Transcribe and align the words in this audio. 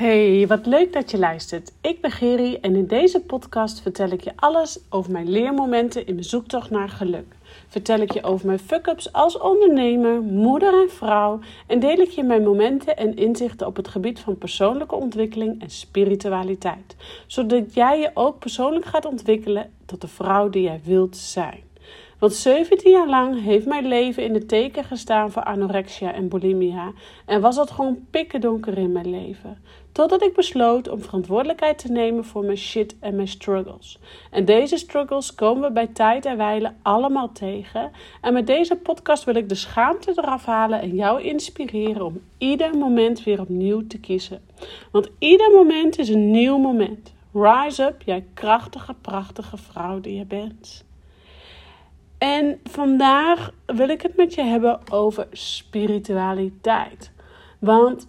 Hey, 0.00 0.46
wat 0.46 0.66
leuk 0.66 0.92
dat 0.92 1.10
je 1.10 1.18
luistert. 1.18 1.72
Ik 1.80 2.00
ben 2.00 2.10
Geri 2.10 2.56
en 2.56 2.76
in 2.76 2.86
deze 2.86 3.20
podcast 3.20 3.80
vertel 3.80 4.10
ik 4.10 4.24
je 4.24 4.32
alles 4.36 4.78
over 4.88 5.12
mijn 5.12 5.30
leermomenten 5.30 6.06
in 6.06 6.14
mijn 6.14 6.26
zoektocht 6.26 6.70
naar 6.70 6.88
geluk. 6.88 7.34
Vertel 7.68 7.98
ik 7.98 8.12
je 8.12 8.22
over 8.22 8.46
mijn 8.46 8.58
fuck-ups 8.58 9.12
als 9.12 9.38
ondernemer, 9.38 10.20
moeder 10.20 10.82
en 10.82 10.90
vrouw 10.90 11.38
en 11.66 11.80
deel 11.80 11.98
ik 11.98 12.10
je 12.10 12.22
mijn 12.22 12.42
momenten 12.42 12.96
en 12.96 13.16
inzichten 13.16 13.66
op 13.66 13.76
het 13.76 13.88
gebied 13.88 14.20
van 14.20 14.38
persoonlijke 14.38 14.94
ontwikkeling 14.94 15.62
en 15.62 15.70
spiritualiteit, 15.70 16.96
zodat 17.26 17.74
jij 17.74 18.00
je 18.00 18.10
ook 18.14 18.38
persoonlijk 18.38 18.84
gaat 18.84 19.04
ontwikkelen 19.04 19.70
tot 19.86 20.00
de 20.00 20.08
vrouw 20.08 20.50
die 20.50 20.62
jij 20.62 20.80
wilt 20.84 21.16
zijn. 21.16 21.68
Want 22.20 22.34
17 22.34 22.90
jaar 22.90 23.08
lang 23.08 23.42
heeft 23.42 23.66
mijn 23.66 23.86
leven 23.86 24.24
in 24.24 24.34
het 24.34 24.48
teken 24.48 24.84
gestaan 24.84 25.30
voor 25.30 25.42
anorexia 25.42 26.12
en 26.12 26.28
bulimia. 26.28 26.92
En 27.26 27.40
was 27.40 27.56
dat 27.56 27.70
gewoon 27.70 28.06
pikken 28.10 28.40
donker 28.40 28.78
in 28.78 28.92
mijn 28.92 29.10
leven. 29.10 29.58
Totdat 29.92 30.22
ik 30.22 30.34
besloot 30.34 30.88
om 30.88 31.02
verantwoordelijkheid 31.02 31.78
te 31.78 31.92
nemen 31.92 32.24
voor 32.24 32.44
mijn 32.44 32.56
shit 32.56 32.96
en 33.00 33.14
mijn 33.14 33.28
struggles. 33.28 33.98
En 34.30 34.44
deze 34.44 34.76
struggles 34.76 35.34
komen 35.34 35.62
we 35.62 35.72
bij 35.72 35.86
tijd 35.86 36.24
en 36.24 36.36
wijle 36.36 36.72
allemaal 36.82 37.32
tegen. 37.32 37.90
En 38.20 38.32
met 38.32 38.46
deze 38.46 38.76
podcast 38.76 39.24
wil 39.24 39.34
ik 39.34 39.48
de 39.48 39.54
schaamte 39.54 40.12
eraf 40.14 40.44
halen 40.44 40.80
en 40.80 40.94
jou 40.94 41.22
inspireren 41.22 42.04
om 42.04 42.20
ieder 42.38 42.76
moment 42.78 43.24
weer 43.24 43.40
opnieuw 43.40 43.86
te 43.86 44.00
kiezen. 44.00 44.42
Want 44.90 45.10
ieder 45.18 45.50
moment 45.50 45.98
is 45.98 46.08
een 46.08 46.30
nieuw 46.30 46.58
moment. 46.58 47.12
Rise 47.32 47.82
up, 47.82 48.02
jij 48.02 48.24
krachtige, 48.34 48.94
prachtige 49.00 49.56
vrouw 49.56 50.00
die 50.00 50.16
je 50.16 50.24
bent. 50.24 50.84
En 52.18 52.60
vandaag 52.64 53.50
wil 53.66 53.88
ik 53.88 54.02
het 54.02 54.16
met 54.16 54.34
je 54.34 54.42
hebben 54.42 54.80
over 54.90 55.26
spiritualiteit. 55.32 57.12
Want 57.58 58.08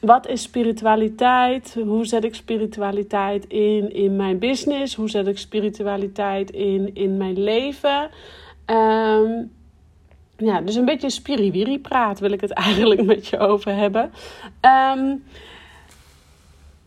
wat 0.00 0.28
is 0.28 0.42
spiritualiteit? 0.42 1.76
Hoe 1.84 2.06
zet 2.06 2.24
ik 2.24 2.34
spiritualiteit 2.34 3.46
in 3.46 3.92
in 3.92 4.16
mijn 4.16 4.38
business? 4.38 4.94
Hoe 4.94 5.10
zet 5.10 5.26
ik 5.26 5.38
spiritualiteit 5.38 6.50
in 6.50 6.94
in 6.94 7.16
mijn 7.16 7.42
leven? 7.42 8.10
Um, 8.66 9.50
ja, 10.36 10.60
dus 10.60 10.74
een 10.74 10.84
beetje 10.84 11.10
spiriwiri 11.10 11.78
praat 11.78 12.18
wil 12.18 12.30
ik 12.30 12.40
het 12.40 12.52
eigenlijk 12.66 13.04
met 13.04 13.26
je 13.26 13.38
over 13.38 13.74
hebben. 13.74 14.12
Um, 14.60 15.22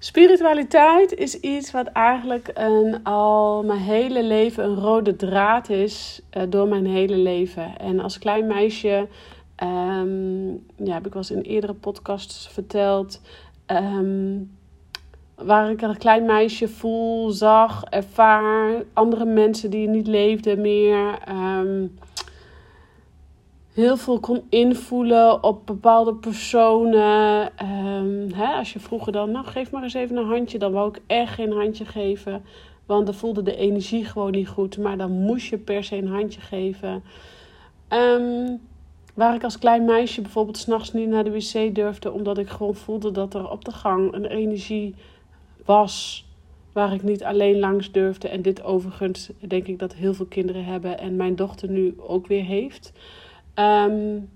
Spiritualiteit 0.02 1.14
is 1.14 1.40
iets 1.40 1.72
wat 1.72 1.88
eigenlijk 1.88 2.52
een, 2.54 3.04
al 3.04 3.64
mijn 3.64 3.80
hele 3.80 4.24
leven 4.24 4.64
een 4.64 4.76
rode 4.76 5.16
draad 5.16 5.70
is 5.70 6.22
uh, 6.38 6.44
door 6.50 6.68
mijn 6.68 6.86
hele 6.86 7.18
leven. 7.18 7.78
En 7.78 8.00
als 8.00 8.20
klein 8.20 8.48
meisje, 8.48 9.08
um, 9.64 10.66
ja, 10.76 10.94
heb 10.94 11.06
ik 11.06 11.14
wel 11.14 11.22
eens 11.22 11.32
in 11.32 11.42
eerdere 11.42 11.74
podcasts 11.74 12.48
verteld, 12.48 13.22
um, 13.68 14.58
waar 15.36 15.72
ik 15.72 15.82
een 15.82 15.98
klein 15.98 16.26
meisje 16.26 16.68
voel, 16.68 17.30
zag, 17.30 17.84
ervaar, 17.84 18.84
andere 18.94 19.26
mensen 19.26 19.70
die 19.70 19.88
niet 19.88 20.08
leefden 20.08 20.62
meer. 20.62 21.20
Um, 21.30 21.98
heel 23.74 23.98
veel 23.98 24.20
kon 24.20 24.44
invoelen 24.50 25.44
op 25.44 25.66
bepaalde 25.66 26.14
personen. 26.14 27.52
Hè, 28.36 28.46
als 28.46 28.74
je 28.74 28.80
vroeger 28.80 29.12
dan, 29.12 29.32
nou 29.32 29.46
geef 29.46 29.72
maar 29.72 29.84
eens 29.84 29.94
even 29.94 30.18
een 30.18 30.28
handje, 30.28 30.58
dan 30.58 30.72
wou 30.72 30.90
ik 30.90 31.02
echt 31.08 31.34
geen 31.34 31.52
handje 31.52 31.86
geven. 31.86 32.44
Want 32.86 33.06
dan 33.06 33.16
voelde 33.16 33.42
de 33.42 33.56
energie 33.56 34.06
gewoon 34.06 34.32
niet 34.32 34.48
goed. 34.48 34.78
Maar 34.78 34.98
dan 34.98 35.12
moest 35.12 35.50
je 35.50 35.58
per 35.58 35.84
se 35.84 35.96
een 35.96 36.08
handje 36.08 36.42
geven. 36.42 37.04
Um, 37.90 38.62
waar 39.20 39.36
ik 39.36 39.44
als 39.44 39.58
klein 39.58 39.86
meisje 39.86 40.22
bijvoorbeeld 40.22 40.58
s'nachts 40.58 40.94
niet 40.94 41.08
naar 41.08 41.24
de 41.24 41.32
wc 41.32 41.76
durfde. 41.76 42.12
Omdat 42.12 42.38
ik 42.38 42.50
gewoon 42.50 42.76
voelde 42.76 43.12
dat 43.12 43.34
er 43.34 43.50
op 43.50 43.66
de 43.66 43.72
gang 43.72 44.14
een 44.14 44.26
energie 44.26 44.96
was. 45.66 46.26
Waar 46.74 46.94
ik 46.94 47.04
niet 47.04 47.24
alleen 47.24 47.60
langs 47.60 47.92
durfde. 47.92 48.28
En 48.28 48.42
dit 48.42 48.64
overigens 48.64 49.30
denk 49.40 49.68
ik 49.68 49.80
dat 49.80 49.94
heel 49.94 50.14
veel 50.14 50.26
kinderen 50.26 50.66
hebben. 50.66 51.00
En 51.00 51.16
mijn 51.16 51.36
dochter 51.36 51.70
nu 51.70 51.96
ook 51.98 52.28
weer 52.28 52.44
heeft. 52.44 52.92
Um, 53.56 54.30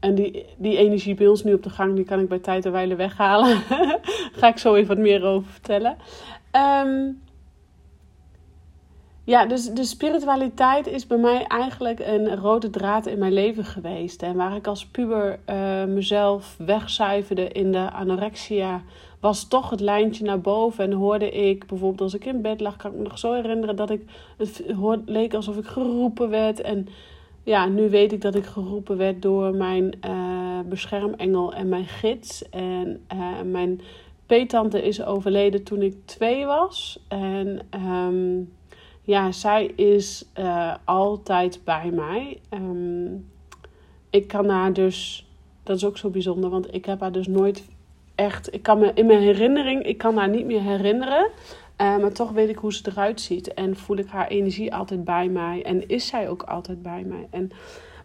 en 0.00 0.14
die, 0.14 0.44
die 0.56 0.76
energie 0.76 1.14
bij 1.14 1.26
ons 1.26 1.44
nu 1.44 1.54
op 1.54 1.62
de 1.62 1.70
gang, 1.70 1.94
die 1.94 2.04
kan 2.04 2.20
ik 2.20 2.28
bij 2.28 2.38
tijd 2.38 2.64
en 2.64 2.72
wijle 2.72 2.94
weghalen. 2.94 3.56
Ga 4.38 4.48
ik 4.48 4.58
zo 4.58 4.74
even 4.74 4.88
wat 4.88 5.04
meer 5.04 5.24
over 5.24 5.50
vertellen. 5.50 5.96
Um, 6.86 7.20
ja, 9.30 9.46
dus 9.46 9.64
de 9.64 9.84
spiritualiteit 9.84 10.86
is 10.86 11.06
bij 11.06 11.18
mij 11.18 11.44
eigenlijk 11.46 12.00
een 12.00 12.36
rode 12.36 12.70
draad 12.70 13.06
in 13.06 13.18
mijn 13.18 13.32
leven 13.32 13.64
geweest. 13.64 14.22
En 14.22 14.36
waar 14.36 14.56
ik 14.56 14.66
als 14.66 14.86
puber 14.86 15.38
uh, 15.50 15.84
mezelf 15.84 16.56
wegcijferde 16.58 17.48
in 17.48 17.72
de 17.72 17.90
anorexia, 17.90 18.82
was 19.20 19.48
toch 19.48 19.70
het 19.70 19.80
lijntje 19.80 20.24
naar 20.24 20.40
boven. 20.40 20.84
En 20.84 20.92
hoorde 20.92 21.30
ik 21.30 21.66
bijvoorbeeld 21.66 22.00
als 22.00 22.14
ik 22.14 22.24
in 22.24 22.42
bed 22.42 22.60
lag, 22.60 22.76
kan 22.76 22.90
ik 22.90 22.96
me 22.96 23.02
nog 23.02 23.18
zo 23.18 23.32
herinneren 23.32 23.76
dat 23.76 23.90
ik 23.90 24.02
het 24.36 24.62
leek 25.04 25.34
alsof 25.34 25.56
ik 25.56 25.66
geroepen 25.66 26.30
werd. 26.30 26.60
En 26.60 26.88
ja, 27.42 27.66
nu 27.66 27.90
weet 27.90 28.12
ik 28.12 28.20
dat 28.20 28.34
ik 28.34 28.44
geroepen 28.44 28.96
werd 28.96 29.22
door 29.22 29.54
mijn 29.54 29.92
uh, 30.06 30.60
beschermengel 30.68 31.52
en 31.52 31.68
mijn 31.68 31.86
gids. 31.86 32.48
En 32.48 33.04
uh, 33.12 33.40
mijn 33.44 33.80
peetante 34.26 34.82
is 34.82 35.04
overleden 35.04 35.62
toen 35.62 35.82
ik 35.82 35.96
twee 36.04 36.46
was. 36.46 37.04
En 37.08 37.60
um, 37.74 38.58
ja, 39.10 39.32
zij 39.32 39.64
is 39.66 40.24
uh, 40.38 40.74
altijd 40.84 41.60
bij 41.64 41.90
mij. 41.90 42.40
Um, 42.50 43.30
ik 44.10 44.28
kan 44.28 44.48
haar 44.48 44.72
dus, 44.72 45.28
dat 45.62 45.76
is 45.76 45.84
ook 45.84 45.98
zo 45.98 46.10
bijzonder, 46.10 46.50
want 46.50 46.74
ik 46.74 46.84
heb 46.84 47.00
haar 47.00 47.12
dus 47.12 47.26
nooit 47.26 47.64
echt, 48.14 48.54
ik 48.54 48.62
kan 48.62 48.78
me 48.78 48.90
in 48.94 49.06
mijn 49.06 49.20
herinnering, 49.20 49.82
ik 49.82 49.98
kan 49.98 50.16
haar 50.16 50.28
niet 50.28 50.46
meer 50.46 50.62
herinneren. 50.62 51.30
Uh, 51.80 51.96
maar 51.98 52.12
toch 52.12 52.30
weet 52.30 52.48
ik 52.48 52.56
hoe 52.56 52.72
ze 52.72 52.82
eruit 52.90 53.20
ziet. 53.20 53.54
En 53.54 53.76
voel 53.76 53.96
ik 53.96 54.06
haar 54.06 54.28
energie 54.28 54.74
altijd 54.74 55.04
bij 55.04 55.28
mij. 55.28 55.62
En 55.62 55.88
is 55.88 56.06
zij 56.06 56.28
ook 56.28 56.42
altijd 56.42 56.82
bij 56.82 57.04
mij. 57.06 57.26
En 57.30 57.50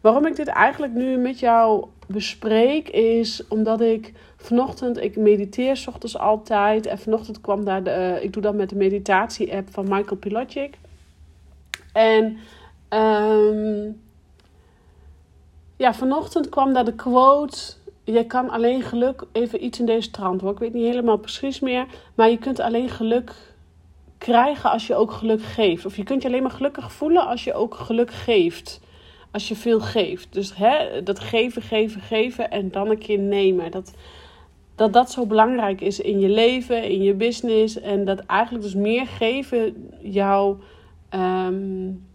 waarom 0.02 0.26
ik 0.26 0.36
dit 0.36 0.48
eigenlijk 0.48 0.94
nu 0.94 1.18
met 1.18 1.40
jou 1.40 1.86
bespreek, 2.08 2.90
is 2.90 3.48
omdat 3.48 3.82
ik 3.82 4.14
vanochtend, 4.38 5.04
ik 5.04 5.16
mediteer 5.16 5.78
s 5.78 5.88
ochtends 5.88 6.18
altijd. 6.18 6.86
En 6.86 6.98
vanochtend 6.98 7.42
kwam 7.42 7.66
daar, 7.66 7.84
de, 7.84 7.90
uh, 7.90 8.24
ik 8.24 8.34
doe 8.34 8.42
dat 8.42 8.56
met 8.56 8.70
de 8.70 8.76
meditatie-app 8.76 9.68
van 9.72 9.84
Michael 9.90 10.18
Pilotic. 10.18 10.78
En 11.96 12.38
um, 12.90 14.02
ja, 15.78 15.94
vanochtend 15.94 16.50
kwam 16.50 16.74
daar 16.74 16.86
de 16.86 16.96
quote 16.96 17.58
je 18.04 18.26
kan 18.26 18.50
alleen 18.50 18.82
geluk, 18.82 19.24
even 19.32 19.64
iets 19.64 19.80
in 19.80 19.86
deze 19.86 20.12
trant 20.12 20.42
hoor, 20.42 20.52
ik 20.52 20.60
weet 20.60 20.74
niet 20.74 20.86
helemaal 20.86 21.18
precies 21.18 21.60
meer, 21.60 21.86
maar 22.16 22.30
je 22.30 22.38
kunt 22.38 22.60
alleen 22.60 22.90
geluk 22.90 23.34
krijgen 24.18 24.72
als 24.72 24.88
je 24.88 24.96
ook 24.96 25.12
geluk 25.12 25.42
geeft. 25.42 25.86
Of 25.86 25.96
je 25.96 26.04
kunt 26.04 26.22
je 26.22 26.28
alleen 26.28 26.42
maar 26.42 26.52
gelukkig 26.52 26.92
voelen 26.92 27.28
als 27.28 27.44
je 27.44 27.54
ook 27.54 27.76
geluk 27.76 28.12
geeft. 28.12 28.82
Als 29.32 29.48
je 29.48 29.56
veel 29.56 29.80
geeft. 29.80 30.34
Dus 30.34 30.56
hè, 30.56 31.04
dat 31.04 31.20
geven, 31.20 31.62
geven, 31.62 32.02
geven 32.02 32.52
en 32.52 32.72
dan 32.72 32.90
een 32.90 32.98
keer 32.98 33.20
nemen. 33.20 33.72
Dat, 33.72 33.94
dat 34.76 34.94
dat 34.94 35.12
zo 35.12 35.26
belangrijk 35.26 35.82
is 35.82 36.00
in 36.00 36.20
je 36.20 36.30
leven, 36.30 36.84
in 36.84 37.02
je 37.02 37.14
business. 37.14 37.80
En 37.80 38.06
dat 38.06 38.20
eigenlijk 38.20 38.64
dus 38.64 38.76
meer 38.76 39.08
geven 39.08 39.90
jou 40.02 40.58
um, 41.16 42.06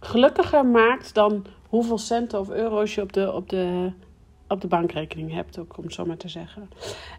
gelukkiger 0.00 0.66
maakt 0.66 1.14
dan 1.14 1.46
hoeveel 1.68 1.98
centen 1.98 2.40
of 2.40 2.50
euro's 2.50 2.94
je 2.94 3.00
op 3.00 3.12
de, 3.12 3.32
op 3.32 3.48
de, 3.48 3.90
op 4.48 4.60
de 4.60 4.66
bankrekening 4.66 5.32
hebt. 5.32 5.58
Ook 5.58 5.76
om 5.78 5.84
het 5.84 5.92
zo 5.92 6.04
maar 6.04 6.16
te 6.16 6.28
zeggen. 6.28 6.70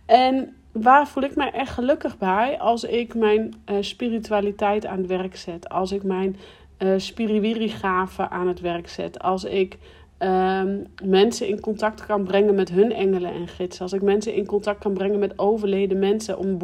En 0.05 0.55
waar 0.71 1.07
voel 1.07 1.23
ik 1.23 1.35
mij 1.35 1.51
echt 1.51 1.71
gelukkig 1.71 2.17
bij 2.17 2.59
als 2.59 2.83
ik 2.83 3.15
mijn 3.15 3.53
uh, 3.71 3.77
spiritualiteit 3.79 4.85
aan 4.85 4.97
het 4.97 5.07
werk 5.07 5.35
zet. 5.35 5.69
Als 5.69 5.91
ik 5.91 6.03
mijn 6.03 6.37
uh, 6.79 6.93
spiriwiri-gaven 6.97 8.29
aan 8.29 8.47
het 8.47 8.59
werk 8.59 8.89
zet. 8.89 9.19
Als 9.19 9.43
ik 9.43 9.77
uh, 10.19 10.61
mensen 11.03 11.47
in 11.47 11.59
contact 11.59 12.05
kan 12.05 12.23
brengen 12.23 12.55
met 12.55 12.69
hun 12.69 12.91
engelen 12.91 13.33
en 13.33 13.47
gidsen. 13.47 13.81
Als 13.81 13.93
ik 13.93 14.01
mensen 14.01 14.33
in 14.33 14.45
contact 14.45 14.79
kan 14.79 14.93
brengen 14.93 15.19
met 15.19 15.39
overleden 15.39 15.99
mensen 15.99 16.37
om 16.37 16.57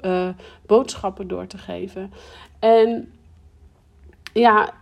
uh, 0.00 0.28
boodschappen 0.66 1.28
door 1.28 1.46
te 1.46 1.58
geven. 1.58 2.12
En 2.58 3.08
ja, 4.40 4.72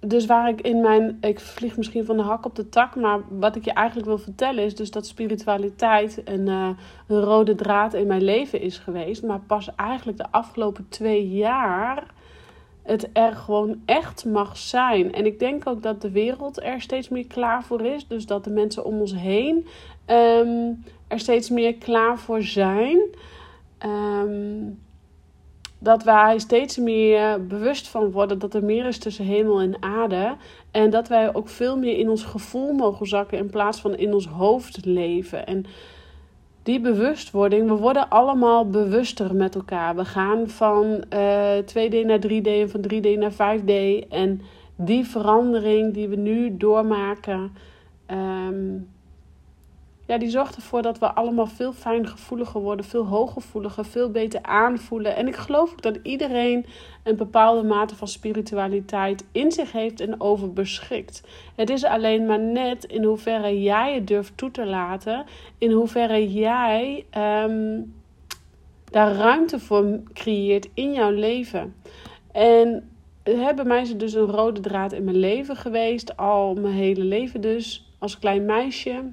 dus 0.00 0.26
waar 0.26 0.48
ik 0.48 0.60
in 0.60 0.80
mijn. 0.80 1.18
Ik 1.20 1.40
vlieg 1.40 1.76
misschien 1.76 2.04
van 2.04 2.16
de 2.16 2.22
hak 2.22 2.44
op 2.44 2.54
de 2.54 2.68
tak. 2.68 2.96
Maar 2.96 3.20
wat 3.28 3.56
ik 3.56 3.64
je 3.64 3.72
eigenlijk 3.72 4.08
wil 4.08 4.18
vertellen 4.18 4.64
is 4.64 4.74
dus 4.74 4.90
dat 4.90 5.06
spiritualiteit 5.06 6.22
een, 6.24 6.46
uh, 6.46 6.68
een 7.06 7.20
rode 7.20 7.54
draad 7.54 7.94
in 7.94 8.06
mijn 8.06 8.22
leven 8.22 8.60
is 8.60 8.78
geweest. 8.78 9.22
Maar 9.22 9.40
pas 9.40 9.74
eigenlijk 9.74 10.18
de 10.18 10.26
afgelopen 10.30 10.86
twee 10.88 11.28
jaar 11.28 12.14
het 12.82 13.08
er 13.12 13.32
gewoon 13.32 13.82
echt 13.84 14.24
mag 14.24 14.56
zijn. 14.56 15.12
En 15.12 15.26
ik 15.26 15.38
denk 15.38 15.66
ook 15.66 15.82
dat 15.82 16.02
de 16.02 16.10
wereld 16.10 16.62
er 16.62 16.80
steeds 16.80 17.08
meer 17.08 17.26
klaar 17.26 17.64
voor 17.64 17.80
is. 17.80 18.06
Dus 18.06 18.26
dat 18.26 18.44
de 18.44 18.50
mensen 18.50 18.84
om 18.84 19.00
ons 19.00 19.14
heen 19.14 19.66
um, 20.06 20.84
er 21.08 21.18
steeds 21.18 21.50
meer 21.50 21.74
klaar 21.74 22.18
voor 22.18 22.42
zijn. 22.42 22.98
Um, 23.84 24.78
dat 25.78 26.02
wij 26.02 26.38
steeds 26.38 26.76
meer 26.76 27.46
bewust 27.46 27.88
van 27.88 28.10
worden 28.10 28.38
dat 28.38 28.54
er 28.54 28.64
meer 28.64 28.86
is 28.86 28.98
tussen 28.98 29.24
hemel 29.24 29.60
en 29.60 29.82
aarde. 29.82 30.36
En 30.70 30.90
dat 30.90 31.08
wij 31.08 31.34
ook 31.34 31.48
veel 31.48 31.78
meer 31.78 31.98
in 31.98 32.10
ons 32.10 32.24
gevoel 32.24 32.72
mogen 32.72 33.06
zakken 33.06 33.38
in 33.38 33.50
plaats 33.50 33.80
van 33.80 33.96
in 33.96 34.14
ons 34.14 34.26
hoofd 34.26 34.84
leven. 34.84 35.46
En 35.46 35.64
die 36.62 36.80
bewustwording, 36.80 37.68
we 37.68 37.74
worden 37.74 38.08
allemaal 38.08 38.68
bewuster 38.68 39.34
met 39.34 39.54
elkaar. 39.54 39.96
We 39.96 40.04
gaan 40.04 40.48
van 40.48 40.84
uh, 40.86 41.58
2D 41.58 42.06
naar 42.06 42.20
3D 42.26 42.46
en 42.46 42.70
van 42.70 42.84
3D 42.92 43.18
naar 43.18 43.32
5D. 43.32 44.08
En 44.08 44.40
die 44.76 45.04
verandering 45.04 45.94
die 45.94 46.08
we 46.08 46.16
nu 46.16 46.56
doormaken, 46.56 47.52
um, 48.10 48.88
ja, 50.06 50.18
die 50.18 50.30
zorgt 50.30 50.56
ervoor 50.56 50.82
dat 50.82 50.98
we 50.98 51.12
allemaal 51.12 51.46
veel 51.46 51.72
fijngevoeliger 51.72 52.60
worden, 52.60 52.86
veel 52.86 53.06
hooggevoeliger, 53.06 53.84
veel 53.84 54.10
beter 54.10 54.42
aanvoelen. 54.42 55.16
En 55.16 55.26
ik 55.26 55.36
geloof 55.36 55.72
ook 55.72 55.82
dat 55.82 55.98
iedereen 56.02 56.66
een 57.02 57.16
bepaalde 57.16 57.62
mate 57.62 57.96
van 57.96 58.08
spiritualiteit 58.08 59.24
in 59.32 59.52
zich 59.52 59.72
heeft 59.72 60.00
en 60.00 60.20
over 60.20 60.52
beschikt. 60.52 61.22
Het 61.54 61.70
is 61.70 61.84
alleen 61.84 62.26
maar 62.26 62.40
net 62.40 62.84
in 62.84 63.04
hoeverre 63.04 63.62
jij 63.62 63.94
het 63.94 64.06
durft 64.06 64.36
toe 64.36 64.50
te 64.50 64.66
laten, 64.66 65.24
in 65.58 65.70
hoeverre 65.70 66.32
jij 66.32 67.06
um, 67.44 67.94
daar 68.90 69.12
ruimte 69.14 69.58
voor 69.58 70.00
creëert 70.12 70.68
in 70.74 70.92
jouw 70.92 71.10
leven. 71.10 71.74
En 72.32 72.90
bij 73.24 73.64
mij 73.64 73.86
het 73.86 74.00
dus 74.00 74.14
een 74.14 74.26
rode 74.26 74.60
draad 74.60 74.92
in 74.92 75.04
mijn 75.04 75.16
leven 75.16 75.56
geweest, 75.56 76.16
al 76.16 76.54
mijn 76.54 76.74
hele 76.74 77.04
leven 77.04 77.40
dus, 77.40 77.92
als 77.98 78.18
klein 78.18 78.44
meisje. 78.44 79.04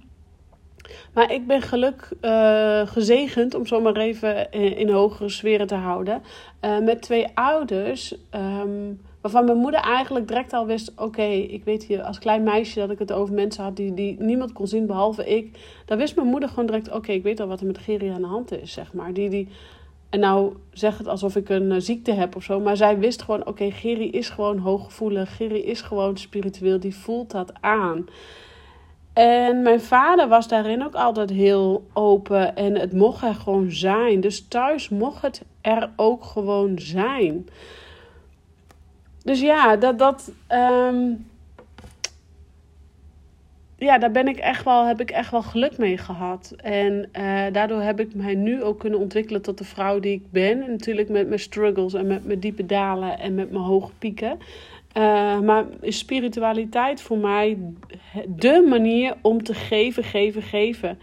Maar 1.13 1.31
ik 1.31 1.47
ben 1.47 1.61
geluk 1.61 2.09
uh, 2.21 2.87
gezegend, 2.87 3.55
om 3.55 3.65
zo 3.65 3.81
maar 3.81 3.95
even 3.95 4.51
in, 4.51 4.77
in 4.77 4.89
hogere 4.89 5.29
sferen 5.29 5.67
te 5.67 5.75
houden, 5.75 6.21
uh, 6.61 6.79
met 6.79 7.01
twee 7.01 7.27
ouders. 7.33 8.15
Um, 8.35 8.99
waarvan 9.23 9.45
mijn 9.45 9.57
moeder 9.57 9.79
eigenlijk 9.79 10.27
direct 10.27 10.53
al 10.53 10.65
wist: 10.65 10.91
oké, 10.95 11.23
ik 11.23 11.63
weet 11.63 11.83
hier 11.83 12.01
als 12.01 12.19
klein 12.19 12.43
meisje 12.43 12.79
dat 12.79 12.91
ik 12.91 12.99
het 12.99 13.11
over 13.11 13.33
mensen 13.33 13.63
had 13.63 13.75
die, 13.75 13.93
die 13.93 14.15
niemand 14.19 14.51
kon 14.51 14.67
zien 14.67 14.85
behalve 14.85 15.25
ik. 15.25 15.59
Dan 15.85 15.97
wist 15.97 16.15
mijn 16.15 16.27
moeder 16.27 16.49
gewoon 16.49 16.65
direct: 16.65 16.91
oké, 16.91 17.11
ik 17.11 17.23
weet 17.23 17.39
al 17.39 17.47
wat 17.47 17.59
er 17.59 17.65
met 17.65 17.77
Geri 17.77 18.07
aan 18.07 18.21
de 18.21 18.27
hand 18.27 18.61
is, 18.61 18.73
zeg 18.73 18.93
maar. 18.93 19.13
Die, 19.13 19.29
die, 19.29 19.47
en 20.09 20.19
nou 20.19 20.53
zeg 20.71 20.97
het 20.97 21.07
alsof 21.07 21.35
ik 21.35 21.49
een 21.49 21.81
ziekte 21.81 22.11
heb 22.11 22.35
of 22.35 22.43
zo. 22.43 22.59
Maar 22.59 22.77
zij 22.77 22.99
wist 22.99 23.21
gewoon: 23.21 23.45
oké, 23.47 23.63
okay, 23.63 23.91
is 23.91 24.29
gewoon 24.29 24.57
hooggevoelig. 24.57 25.35
Geri 25.35 25.63
is 25.63 25.81
gewoon 25.81 26.17
spiritueel. 26.17 26.79
Die 26.79 26.95
voelt 26.95 27.31
dat 27.31 27.51
aan. 27.61 28.05
En 29.13 29.61
mijn 29.61 29.81
vader 29.81 30.27
was 30.27 30.47
daarin 30.47 30.83
ook 30.83 30.95
altijd 30.95 31.29
heel 31.29 31.87
open 31.93 32.55
en 32.55 32.79
het 32.79 32.93
mocht 32.93 33.23
er 33.23 33.35
gewoon 33.35 33.71
zijn. 33.71 34.21
Dus 34.21 34.47
thuis 34.47 34.89
mocht 34.89 35.21
het 35.21 35.41
er 35.61 35.89
ook 35.95 36.23
gewoon 36.23 36.79
zijn. 36.79 37.47
Dus 39.23 39.41
ja, 39.41 39.75
dat. 39.75 39.99
dat 39.99 40.31
um, 40.49 41.31
ja, 43.77 43.97
daar 43.97 44.11
ben 44.11 44.27
ik 44.27 44.37
echt 44.37 44.63
wel, 44.63 44.85
heb 44.85 45.01
ik 45.01 45.11
echt 45.11 45.31
wel 45.31 45.41
geluk 45.41 45.77
mee 45.77 45.97
gehad. 45.97 46.53
En 46.57 47.09
uh, 47.19 47.41
daardoor 47.51 47.81
heb 47.81 47.99
ik 47.99 48.15
mij 48.15 48.35
nu 48.35 48.63
ook 48.63 48.79
kunnen 48.79 48.99
ontwikkelen 48.99 49.41
tot 49.41 49.57
de 49.57 49.63
vrouw 49.63 49.99
die 49.99 50.13
ik 50.13 50.31
ben. 50.31 50.63
En 50.63 50.69
natuurlijk 50.69 51.09
met 51.09 51.27
mijn 51.27 51.39
struggles 51.39 51.93
en 51.93 52.07
met 52.07 52.25
mijn 52.25 52.39
diepe 52.39 52.65
dalen 52.65 53.19
en 53.19 53.35
met 53.35 53.51
mijn 53.51 53.63
hoge 53.63 53.91
pieken. 53.99 54.39
Uh, 54.97 55.39
maar 55.39 55.65
is 55.81 55.97
spiritualiteit 55.97 57.01
voor 57.01 57.17
mij 57.17 57.57
de 58.27 58.65
manier 58.69 59.15
om 59.21 59.43
te 59.43 59.53
geven, 59.53 60.03
geven, 60.03 60.41
geven. 60.41 60.99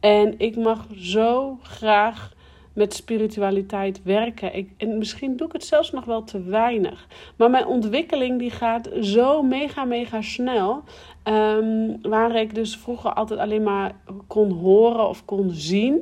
En 0.00 0.34
ik 0.38 0.56
mag 0.56 0.86
zo 0.96 1.58
graag 1.62 2.36
met 2.72 2.94
spiritualiteit 2.94 4.02
werken. 4.02 4.54
Ik, 4.56 4.70
en 4.76 4.98
misschien 4.98 5.36
doe 5.36 5.46
ik 5.46 5.52
het 5.52 5.64
zelfs 5.64 5.90
nog 5.90 6.04
wel 6.04 6.24
te 6.24 6.42
weinig. 6.42 7.06
Maar 7.36 7.50
mijn 7.50 7.66
ontwikkeling 7.66 8.38
die 8.38 8.50
gaat 8.50 8.88
zo 9.00 9.42
mega, 9.42 9.84
mega 9.84 10.22
snel. 10.22 10.82
Um, 11.24 11.98
waar 12.02 12.36
ik 12.36 12.54
dus 12.54 12.76
vroeger 12.76 13.12
altijd 13.12 13.40
alleen 13.40 13.62
maar 13.62 13.94
kon 14.26 14.50
horen 14.50 15.08
of 15.08 15.24
kon 15.24 15.50
zien, 15.50 16.00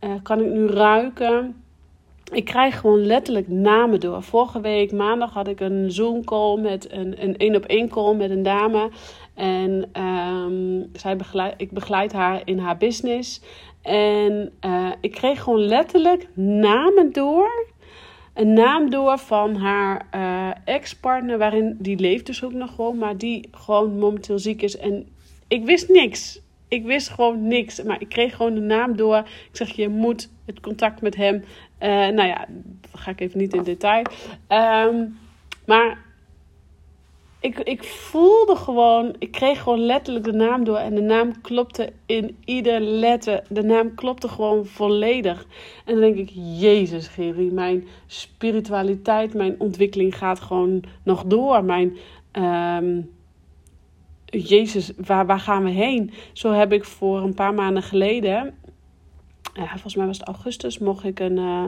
uh, 0.00 0.10
kan 0.22 0.40
ik 0.40 0.50
nu 0.50 0.66
ruiken 0.66 1.62
ik 2.32 2.44
krijg 2.44 2.80
gewoon 2.80 3.06
letterlijk 3.06 3.48
namen 3.48 4.00
door. 4.00 4.22
Vorige 4.22 4.60
week 4.60 4.92
maandag 4.92 5.32
had 5.32 5.48
ik 5.48 5.60
een 5.60 5.90
Zoom 5.92 6.24
call 6.24 6.60
met 6.60 6.92
een 6.92 7.22
een 7.22 7.36
één 7.36 7.56
op 7.56 7.64
één 7.64 7.88
call 7.88 8.14
met 8.14 8.30
een 8.30 8.42
dame. 8.42 8.90
En 9.34 9.90
um, 10.02 10.90
zij 10.92 11.16
begeleid, 11.16 11.54
ik 11.56 11.70
begeleid 11.70 12.12
haar 12.12 12.42
in 12.44 12.58
haar 12.58 12.76
business. 12.76 13.42
En 13.82 14.52
uh, 14.64 14.90
ik 15.00 15.10
kreeg 15.10 15.42
gewoon 15.42 15.60
letterlijk 15.60 16.28
namen 16.34 17.12
door. 17.12 17.66
Een 18.34 18.52
naam 18.52 18.90
door 18.90 19.18
van 19.18 19.56
haar 19.56 20.06
uh, 20.14 20.50
ex-partner, 20.64 21.38
waarin 21.38 21.76
die 21.78 21.98
leeft 21.98 22.26
dus 22.26 22.44
ook 22.44 22.52
nog 22.52 22.74
gewoon, 22.74 22.98
maar 22.98 23.16
die 23.16 23.48
gewoon 23.50 23.98
momenteel 23.98 24.38
ziek 24.38 24.62
is. 24.62 24.76
En 24.76 25.08
ik 25.48 25.64
wist 25.64 25.88
niks. 25.88 26.40
Ik 26.68 26.84
wist 26.84 27.08
gewoon 27.08 27.48
niks. 27.48 27.82
Maar 27.82 28.00
ik 28.00 28.08
kreeg 28.08 28.36
gewoon 28.36 28.54
de 28.54 28.60
naam 28.60 28.96
door. 28.96 29.18
Ik 29.18 29.48
zeg, 29.52 29.68
je 29.68 29.88
moet 29.88 30.30
het 30.46 30.60
contact 30.60 31.00
met 31.00 31.16
hem 31.16 31.44
uh, 31.80 31.88
nou 31.88 32.28
ja, 32.28 32.46
dat 32.80 33.00
ga 33.00 33.10
ik 33.10 33.20
even 33.20 33.38
niet 33.38 33.54
in 33.54 33.62
detail. 33.62 34.04
Um, 34.48 35.18
maar 35.66 35.98
ik, 37.40 37.58
ik 37.58 37.84
voelde 37.84 38.56
gewoon, 38.56 39.14
ik 39.18 39.30
kreeg 39.30 39.62
gewoon 39.62 39.80
letterlijk 39.80 40.24
de 40.24 40.32
naam 40.32 40.64
door. 40.64 40.76
En 40.76 40.94
de 40.94 41.00
naam 41.00 41.40
klopte 41.40 41.92
in 42.06 42.36
ieder 42.44 42.80
letter. 42.80 43.42
De 43.48 43.62
naam 43.62 43.94
klopte 43.94 44.28
gewoon 44.28 44.66
volledig. 44.66 45.46
En 45.84 45.92
dan 45.92 46.00
denk 46.00 46.16
ik, 46.16 46.30
Jezus, 46.34 47.08
Geri, 47.08 47.50
mijn 47.50 47.86
spiritualiteit, 48.06 49.34
mijn 49.34 49.54
ontwikkeling 49.58 50.18
gaat 50.18 50.40
gewoon 50.40 50.82
nog 51.02 51.24
door. 51.24 51.64
Mijn. 51.64 51.96
Um, 52.32 53.16
Jezus, 54.30 54.92
waar, 54.96 55.26
waar 55.26 55.40
gaan 55.40 55.64
we 55.64 55.70
heen? 55.70 56.12
Zo 56.32 56.52
heb 56.52 56.72
ik 56.72 56.84
voor 56.84 57.20
een 57.20 57.34
paar 57.34 57.54
maanden 57.54 57.82
geleden 57.82 58.54
ja, 59.62 59.70
volgens 59.70 59.94
mij 59.94 60.06
was 60.06 60.18
het 60.18 60.26
augustus, 60.26 60.78
mocht 60.78 61.04
ik 61.04 61.20
een 61.20 61.36
uh, 61.36 61.64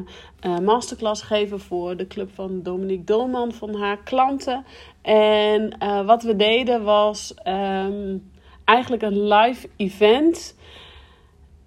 uh, 0.46 0.58
masterclass 0.58 1.22
geven 1.22 1.60
voor 1.60 1.96
de 1.96 2.06
club 2.06 2.30
van 2.34 2.62
Dominique 2.62 3.04
Dolman 3.04 3.52
van 3.52 3.74
haar 3.74 3.98
klanten. 4.02 4.64
En 5.02 5.76
uh, 5.82 6.06
wat 6.06 6.22
we 6.22 6.36
deden 6.36 6.82
was 6.82 7.34
um, 7.46 8.30
eigenlijk 8.64 9.02
een 9.02 9.28
live 9.28 9.68
event. 9.76 10.56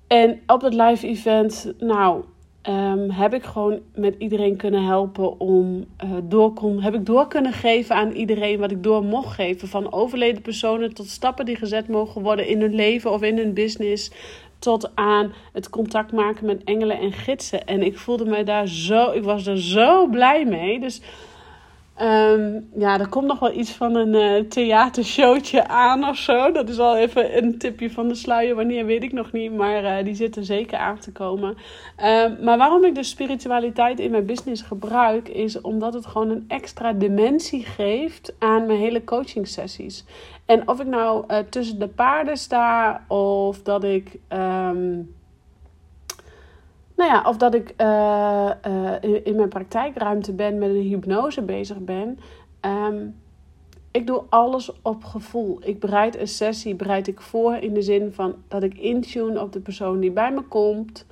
En 0.07 0.41
op 0.47 0.61
dat 0.61 0.73
live 0.73 1.07
event, 1.07 1.73
nou, 1.79 2.23
um, 2.69 3.09
heb 3.09 3.33
ik 3.33 3.43
gewoon 3.43 3.79
met 3.95 4.15
iedereen 4.17 4.57
kunnen 4.57 4.83
helpen 4.85 5.39
om 5.39 5.85
door 6.23 6.53
heb 6.79 6.93
ik 6.93 7.05
door 7.05 7.27
kunnen 7.27 7.53
geven 7.53 7.95
aan 7.95 8.11
iedereen 8.11 8.59
wat 8.59 8.71
ik 8.71 8.83
door 8.83 9.03
mocht 9.03 9.33
geven. 9.33 9.67
Van 9.67 9.93
overleden 9.93 10.41
personen 10.41 10.93
tot 10.93 11.07
stappen 11.07 11.45
die 11.45 11.55
gezet 11.55 11.87
mogen 11.87 12.21
worden 12.21 12.47
in 12.47 12.61
hun 12.61 12.75
leven 12.75 13.11
of 13.11 13.21
in 13.21 13.37
hun 13.37 13.53
business 13.53 14.11
tot 14.63 14.91
aan 14.95 15.33
het 15.53 15.69
contact 15.69 16.11
maken 16.11 16.45
met 16.45 16.63
engelen 16.63 16.99
en 16.99 17.11
gidsen. 17.11 17.65
En 17.65 17.81
ik 17.81 17.97
voelde 17.97 18.25
me 18.25 18.43
daar 18.43 18.67
zo, 18.67 19.11
ik 19.11 19.23
was 19.23 19.47
er 19.47 19.61
zo 19.61 20.07
blij 20.07 20.45
mee. 20.45 20.79
Dus 20.79 21.01
um, 22.01 22.69
ja, 22.77 22.99
er 22.99 23.07
komt 23.07 23.27
nog 23.27 23.39
wel 23.39 23.53
iets 23.53 23.71
van 23.71 23.95
een 23.95 24.13
uh, 24.13 24.49
theatershowtje 24.49 25.67
aan 25.67 26.07
of 26.07 26.17
zo. 26.17 26.51
Dat 26.51 26.69
is 26.69 26.79
al 26.79 26.97
even 26.97 27.37
een 27.37 27.57
tipje 27.57 27.91
van 27.91 28.07
de 28.07 28.15
sluier. 28.15 28.55
Wanneer 28.55 28.85
weet 28.85 29.03
ik 29.03 29.11
nog 29.11 29.31
niet, 29.31 29.53
maar 29.53 29.83
uh, 29.83 30.05
die 30.05 30.15
zit 30.15 30.35
er 30.35 30.45
zeker 30.45 30.77
aan 30.77 30.99
te 30.99 31.11
komen. 31.11 31.49
Um, 31.49 32.37
maar 32.43 32.57
waarom 32.57 32.83
ik 32.83 32.95
de 32.95 33.03
spiritualiteit 33.03 33.99
in 33.99 34.11
mijn 34.11 34.25
business 34.25 34.61
gebruik, 34.61 35.29
is 35.29 35.61
omdat 35.61 35.93
het 35.93 36.05
gewoon 36.05 36.29
een 36.29 36.45
extra 36.47 36.93
dimensie 36.93 37.65
geeft 37.65 38.33
aan 38.39 38.65
mijn 38.65 38.79
hele 38.79 39.03
coaching 39.03 39.47
sessies. 39.47 40.05
En 40.45 40.67
of 40.67 40.79
ik 40.79 40.87
nou 40.87 41.25
uh, 41.27 41.37
tussen 41.49 41.79
de 41.79 41.87
paarden 41.87 42.37
sta 42.37 43.03
of 43.07 43.61
dat 43.61 43.83
ik. 43.83 44.19
Um, 44.33 45.15
nou 47.03 47.15
ja, 47.15 47.29
of 47.29 47.37
dat 47.37 47.53
ik 47.53 47.73
uh, 47.77 48.51
uh, 48.67 49.25
in, 49.25 49.35
mijn 49.35 49.49
praktijkruimte 49.49 50.33
ben, 50.33 50.57
met 50.57 50.69
een 50.69 50.81
hypnose 50.81 51.41
bezig 51.41 51.77
ben. 51.77 52.19
Um, 52.61 53.21
ik 53.91 54.07
doe 54.07 54.23
alles 54.29 54.71
op 54.81 55.03
gevoel. 55.03 55.59
Ik 55.61 55.79
bereid 55.79 56.19
een 56.19 56.27
sessie 56.27 56.75
bereid 56.75 57.07
ik 57.07 57.21
voor 57.21 57.55
in 57.55 57.73
de 57.73 57.81
zin 57.81 58.13
van 58.13 58.35
dat 58.47 58.63
ik 58.63 58.77
intune 58.77 59.41
op 59.41 59.51
de 59.51 59.59
persoon 59.59 59.99
die 59.99 60.11
bij 60.11 60.31
me 60.31 60.41
komt. 60.41 61.05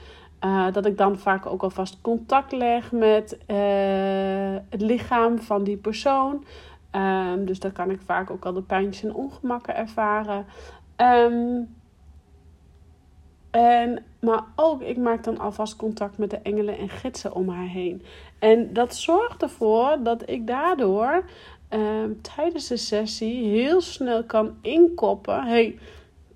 Uh, 0.45 0.71
dat 0.71 0.86
ik 0.86 0.98
dan 0.98 1.17
vaak 1.17 1.45
ook 1.45 1.63
alvast 1.63 2.01
contact 2.01 2.51
leg 2.51 2.91
met 2.91 3.38
het 4.69 4.81
lichaam 4.81 5.39
van 5.39 5.63
die 5.63 5.77
persoon. 5.77 6.45
Um, 6.95 7.45
dus 7.45 7.60
dan 7.60 7.71
kan 7.71 7.91
ik 7.91 8.01
vaak 8.05 8.29
ook 8.31 8.45
al 8.45 8.53
de 8.53 8.62
pijntjes 8.62 9.03
en 9.03 9.15
ongemakken 9.15 9.75
ervaren. 9.75 10.45
Um, 10.98 11.75
en, 13.51 14.03
maar 14.20 14.43
ook, 14.55 14.81
ik 14.81 14.98
maak 14.98 15.24
dan 15.24 15.39
alvast 15.39 15.75
contact 15.75 16.17
met 16.17 16.29
de 16.29 16.38
engelen 16.38 16.77
en 16.77 16.89
gidsen 16.89 17.34
om 17.34 17.50
haar 17.50 17.67
heen. 17.67 18.03
En 18.39 18.74
dat 18.74 18.96
zorgt 18.96 19.41
ervoor 19.41 19.98
dat 20.03 20.29
ik 20.29 20.48
daardoor 20.48 21.24
um, 21.70 22.22
tijdens 22.36 22.67
de 22.67 22.77
sessie 22.77 23.46
heel 23.46 23.81
snel 23.81 24.24
kan 24.24 24.55
inkoppen. 24.62 25.43
hey, 25.43 25.77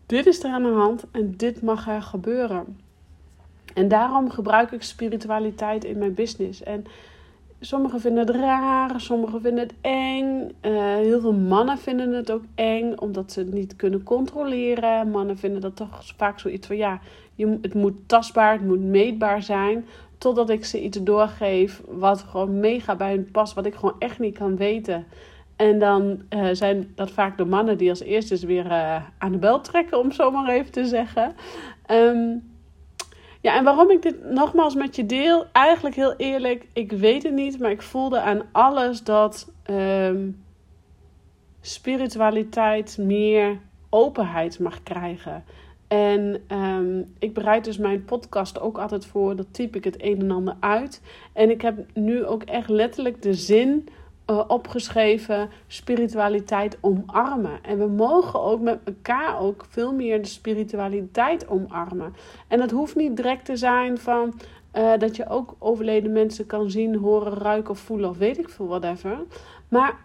dit 0.05 0.25
is 0.25 0.43
er 0.43 0.51
aan 0.51 0.63
de 0.63 0.69
hand 0.69 1.03
en 1.11 1.33
dit 1.37 1.61
mag 1.61 1.87
er 1.87 2.01
gebeuren. 2.01 2.79
En 3.73 3.87
daarom 3.87 4.29
gebruik 4.29 4.71
ik 4.71 4.83
spiritualiteit 4.83 5.83
in 5.83 5.97
mijn 5.97 6.13
business. 6.13 6.63
En 6.63 6.85
sommigen 7.65 7.99
vinden 7.99 8.27
het 8.27 8.35
raar, 8.35 9.01
sommigen 9.01 9.41
vinden 9.41 9.63
het 9.63 9.73
eng. 9.81 10.51
Uh, 10.61 10.95
heel 10.95 11.19
veel 11.19 11.33
mannen 11.33 11.77
vinden 11.77 12.13
het 12.13 12.31
ook 12.31 12.43
eng, 12.55 12.97
omdat 12.97 13.31
ze 13.31 13.39
het 13.39 13.53
niet 13.53 13.75
kunnen 13.75 14.03
controleren. 14.03 15.09
Mannen 15.09 15.37
vinden 15.37 15.61
dat 15.61 15.75
toch 15.75 16.01
vaak 16.17 16.39
zoiets 16.39 16.67
van, 16.67 16.77
ja, 16.77 16.99
je, 17.35 17.57
het 17.61 17.73
moet 17.73 17.93
tastbaar, 18.05 18.51
het 18.51 18.65
moet 18.65 18.83
meetbaar 18.83 19.43
zijn. 19.43 19.85
Totdat 20.17 20.49
ik 20.49 20.65
ze 20.65 20.83
iets 20.83 21.03
doorgeef 21.03 21.81
wat 21.87 22.21
gewoon 22.21 22.59
mega 22.59 22.95
bij 22.95 23.11
hun 23.11 23.31
past, 23.31 23.53
wat 23.53 23.65
ik 23.65 23.75
gewoon 23.75 23.95
echt 23.99 24.19
niet 24.19 24.37
kan 24.37 24.57
weten. 24.57 25.05
En 25.55 25.79
dan 25.79 26.21
uh, 26.29 26.47
zijn 26.51 26.91
dat 26.95 27.11
vaak 27.11 27.37
de 27.37 27.45
mannen 27.45 27.77
die 27.77 27.89
als 27.89 28.01
eerste 28.01 28.47
weer 28.47 28.65
uh, 28.65 29.03
aan 29.17 29.31
de 29.31 29.37
bel 29.37 29.61
trekken, 29.61 29.99
om 29.99 30.11
zo 30.11 30.31
maar 30.31 30.49
even 30.49 30.71
te 30.71 30.85
zeggen. 30.85 31.35
Um, 31.91 32.54
ja, 33.45 33.55
en 33.55 33.63
waarom 33.63 33.91
ik 33.91 34.01
dit 34.01 34.23
nogmaals 34.23 34.75
met 34.75 34.95
je 34.95 35.05
deel, 35.05 35.45
eigenlijk 35.51 35.95
heel 35.95 36.15
eerlijk, 36.15 36.67
ik 36.73 36.91
weet 36.91 37.23
het 37.23 37.33
niet, 37.33 37.59
maar 37.59 37.71
ik 37.71 37.81
voelde 37.81 38.19
aan 38.19 38.41
alles 38.51 39.03
dat 39.03 39.51
um, 39.69 40.43
spiritualiteit 41.61 42.97
meer 42.97 43.59
openheid 43.89 44.59
mag 44.59 44.83
krijgen. 44.83 45.43
En 45.87 46.41
um, 46.51 47.13
ik 47.19 47.33
bereid 47.33 47.63
dus 47.63 47.77
mijn 47.77 48.05
podcast 48.05 48.59
ook 48.59 48.77
altijd 48.77 49.05
voor, 49.05 49.35
dat 49.35 49.53
typ 49.53 49.75
ik 49.75 49.83
het 49.83 50.03
een 50.03 50.19
en 50.19 50.31
ander 50.31 50.55
uit. 50.59 51.01
En 51.33 51.49
ik 51.49 51.61
heb 51.61 51.85
nu 51.93 52.25
ook 52.25 52.43
echt 52.43 52.69
letterlijk 52.69 53.21
de 53.21 53.33
zin 53.33 53.87
uh, 54.29 54.43
opgeschreven 54.47 55.49
spiritualiteit 55.67 56.77
omarmen. 56.81 57.63
En 57.63 57.77
we 57.77 57.87
mogen 57.87 58.41
ook 58.41 58.61
met 58.61 58.79
elkaar 58.83 59.39
ook 59.39 59.65
veel 59.69 59.93
meer 59.93 60.21
de 60.21 60.27
spiritualiteit 60.27 61.47
omarmen. 61.47 62.15
En 62.47 62.59
dat 62.59 62.71
hoeft 62.71 62.95
niet 62.95 63.15
direct 63.15 63.45
te 63.45 63.55
zijn 63.55 63.97
van 63.97 64.33
uh, 64.73 64.97
dat 64.97 65.15
je 65.15 65.29
ook 65.29 65.55
overleden 65.59 66.11
mensen 66.11 66.45
kan 66.45 66.69
zien, 66.69 66.95
horen, 66.95 67.33
ruiken 67.33 67.71
of 67.71 67.79
voelen 67.79 68.09
of 68.09 68.17
weet 68.17 68.37
ik 68.37 68.49
veel, 68.49 68.67
whatever. 68.67 69.17
Maar 69.67 69.97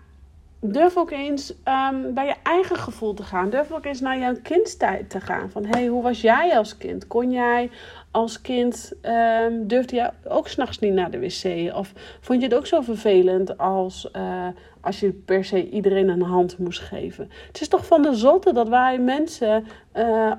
durf 0.60 0.96
ook 0.96 1.10
eens 1.10 1.50
um, 1.50 2.14
bij 2.14 2.26
je 2.26 2.34
eigen 2.42 2.76
gevoel 2.76 3.14
te 3.14 3.22
gaan. 3.22 3.50
Durf 3.50 3.72
ook 3.72 3.84
eens 3.84 4.00
naar 4.00 4.18
jouw 4.18 4.34
kindstijd 4.42 5.10
te 5.10 5.20
gaan. 5.20 5.50
Van 5.50 5.64
hey, 5.64 5.86
hoe 5.86 6.02
was 6.02 6.20
jij 6.20 6.56
als 6.56 6.76
kind? 6.76 7.06
Kon 7.06 7.30
jij 7.30 7.70
als 8.10 8.40
kind, 8.40 8.92
um, 9.02 9.66
durfde 9.66 9.96
je 9.96 10.10
ook 10.24 10.48
s'nachts 10.48 10.78
niet 10.78 10.92
naar 10.92 11.10
de 11.10 11.18
wc? 11.18 11.74
Of 11.76 11.92
vond 12.20 12.40
je 12.40 12.46
het 12.46 12.56
ook 12.56 12.66
zo 12.66 12.80
vervelend 12.80 13.58
als, 13.58 14.10
uh, 14.16 14.46
als 14.80 15.00
je 15.00 15.12
per 15.12 15.44
se 15.44 15.70
iedereen 15.70 16.08
een 16.08 16.22
hand 16.22 16.58
moest 16.58 16.80
geven? 16.80 17.30
Het 17.46 17.60
is 17.60 17.68
toch 17.68 17.86
van 17.86 18.02
de 18.02 18.14
zotte 18.14 18.52
dat 18.52 18.68
wij 18.68 18.98
mensen, 18.98 19.64
uh, 19.96 20.32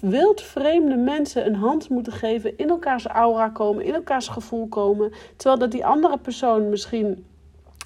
wildvreemde 0.00 0.96
mensen, 0.96 1.46
een 1.46 1.54
hand 1.54 1.88
moeten 1.88 2.12
geven, 2.12 2.58
in 2.58 2.68
elkaars 2.68 3.06
aura 3.06 3.48
komen, 3.48 3.84
in 3.84 3.94
elkaars 3.94 4.28
gevoel 4.28 4.66
komen. 4.68 5.12
Terwijl 5.36 5.60
dat 5.60 5.70
die 5.70 5.86
andere 5.86 6.18
persoon 6.18 6.68
misschien 6.68 7.24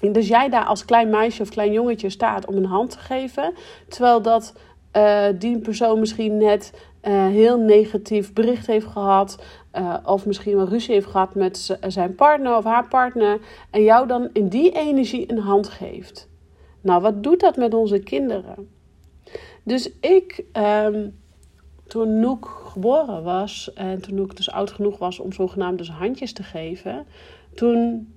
dus 0.01 0.27
jij 0.27 0.49
daar 0.49 0.65
als 0.65 0.85
klein 0.85 1.09
meisje 1.09 1.41
of 1.41 1.49
klein 1.49 1.71
jongetje 1.71 2.09
staat 2.09 2.45
om 2.45 2.55
een 2.55 2.65
hand 2.65 2.89
te 2.89 2.99
geven. 2.99 3.53
Terwijl 3.87 4.21
dat 4.21 4.53
uh, 4.97 5.25
die 5.37 5.59
persoon 5.59 5.99
misschien 5.99 6.37
net 6.37 6.73
uh, 7.03 7.27
heel 7.27 7.59
negatief 7.59 8.33
bericht 8.33 8.67
heeft 8.67 8.87
gehad. 8.87 9.43
Uh, 9.73 9.97
of 10.05 10.25
misschien 10.25 10.55
wel 10.55 10.67
ruzie 10.67 10.93
heeft 10.93 11.07
gehad 11.07 11.35
met 11.35 11.77
zijn 11.87 12.15
partner 12.15 12.57
of 12.57 12.63
haar 12.63 12.87
partner. 12.87 13.39
En 13.71 13.83
jou 13.83 14.07
dan 14.07 14.29
in 14.33 14.47
die 14.47 14.71
energie 14.71 15.31
een 15.31 15.39
hand 15.39 15.69
geeft. 15.69 16.29
Nou, 16.81 17.01
wat 17.01 17.23
doet 17.23 17.39
dat 17.39 17.57
met 17.57 17.73
onze 17.73 17.99
kinderen? 17.99 18.69
Dus 19.63 19.91
ik, 19.99 20.43
um, 20.85 21.19
toen 21.87 22.19
Noek 22.19 22.61
geboren 22.71 23.23
was. 23.23 23.73
En 23.73 24.01
toen 24.01 24.15
Noek 24.15 24.35
dus 24.35 24.51
oud 24.51 24.71
genoeg 24.71 24.97
was 24.97 25.19
om 25.19 25.33
zogenaamd 25.33 25.77
dus 25.77 25.89
handjes 25.89 26.33
te 26.33 26.43
geven. 26.43 27.05
Toen 27.53 28.07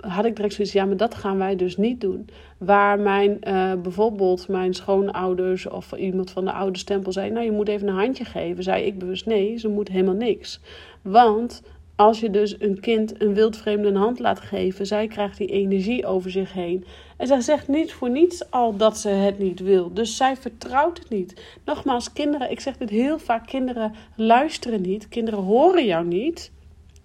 had 0.00 0.24
ik 0.24 0.36
direct 0.36 0.54
zoiets, 0.54 0.72
ja, 0.72 0.84
maar 0.84 0.96
dat 0.96 1.14
gaan 1.14 1.38
wij 1.38 1.56
dus 1.56 1.76
niet 1.76 2.00
doen. 2.00 2.28
Waar 2.58 2.98
mijn, 2.98 3.38
uh, 3.48 3.72
bijvoorbeeld 3.82 4.48
mijn 4.48 4.74
schoonouders 4.74 5.68
of 5.68 5.92
iemand 5.92 6.30
van 6.30 6.44
de 6.44 6.52
oude 6.52 6.78
stempel 6.78 7.12
zei, 7.12 7.30
nou 7.30 7.44
je 7.44 7.52
moet 7.52 7.68
even 7.68 7.88
een 7.88 7.94
handje 7.94 8.24
geven, 8.24 8.62
zei 8.62 8.84
ik 8.84 8.98
bewust 8.98 9.26
nee, 9.26 9.58
ze 9.58 9.68
moet 9.68 9.88
helemaal 9.88 10.14
niks. 10.14 10.60
Want 11.02 11.62
als 11.96 12.20
je 12.20 12.30
dus 12.30 12.60
een 12.60 12.80
kind 12.80 13.20
een 13.22 13.34
wildvreemde 13.34 13.88
een 13.88 13.96
hand 13.96 14.18
laat 14.18 14.40
geven, 14.40 14.86
zij 14.86 15.06
krijgt 15.06 15.38
die 15.38 15.48
energie 15.48 16.06
over 16.06 16.30
zich 16.30 16.52
heen. 16.52 16.84
En 17.16 17.26
zij 17.26 17.40
zegt 17.40 17.68
niet 17.68 17.92
voor 17.92 18.10
niets 18.10 18.50
al 18.50 18.76
dat 18.76 18.98
ze 18.98 19.08
het 19.08 19.38
niet 19.38 19.60
wil. 19.60 19.94
Dus 19.94 20.16
zij 20.16 20.36
vertrouwt 20.36 20.98
het 20.98 21.08
niet. 21.08 21.42
Nogmaals, 21.64 22.12
kinderen, 22.12 22.50
ik 22.50 22.60
zeg 22.60 22.76
dit 22.76 22.90
heel 22.90 23.18
vaak, 23.18 23.46
kinderen 23.46 23.94
luisteren 24.16 24.80
niet, 24.80 25.08
kinderen 25.08 25.40
horen 25.40 25.84
jou 25.84 26.06
niet. 26.06 26.50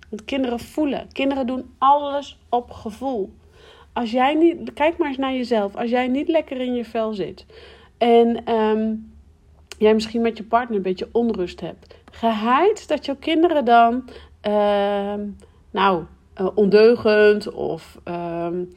Want 0.10 0.26
kinderen 0.26 0.60
voelen. 0.60 1.08
Kinderen 1.12 1.48
doen 1.48 1.74
alles 1.78 2.40
op 2.50 2.72
gevoel. 2.72 3.34
Als 3.94 4.12
jij 4.12 4.34
niet, 4.34 4.74
kijk 4.74 4.98
maar 4.98 5.08
eens 5.08 5.18
naar 5.18 5.34
jezelf. 5.34 5.76
Als 5.76 5.90
jij 5.90 6.08
niet 6.08 6.28
lekker 6.28 6.62
in 6.62 6.74
je 6.74 6.86
vel 6.86 7.14
zit 7.14 7.46
en 7.98 8.52
um, 8.54 9.14
jij 9.78 9.94
misschien 9.94 10.22
met 10.22 10.38
je 10.38 10.44
partner 10.44 10.78
een 10.78 10.84
beetje 10.84 11.10
onrust 11.12 11.60
hebt, 11.60 11.96
geheid 12.12 12.88
dat 12.88 13.06
jouw 13.06 13.16
kinderen 13.20 13.66
dan, 13.66 14.10
uh, 14.48 15.14
nou, 15.72 16.04
uh, 16.42 16.48
ondeugend 16.56 17.52
of 17.52 18.00
um, 18.06 18.74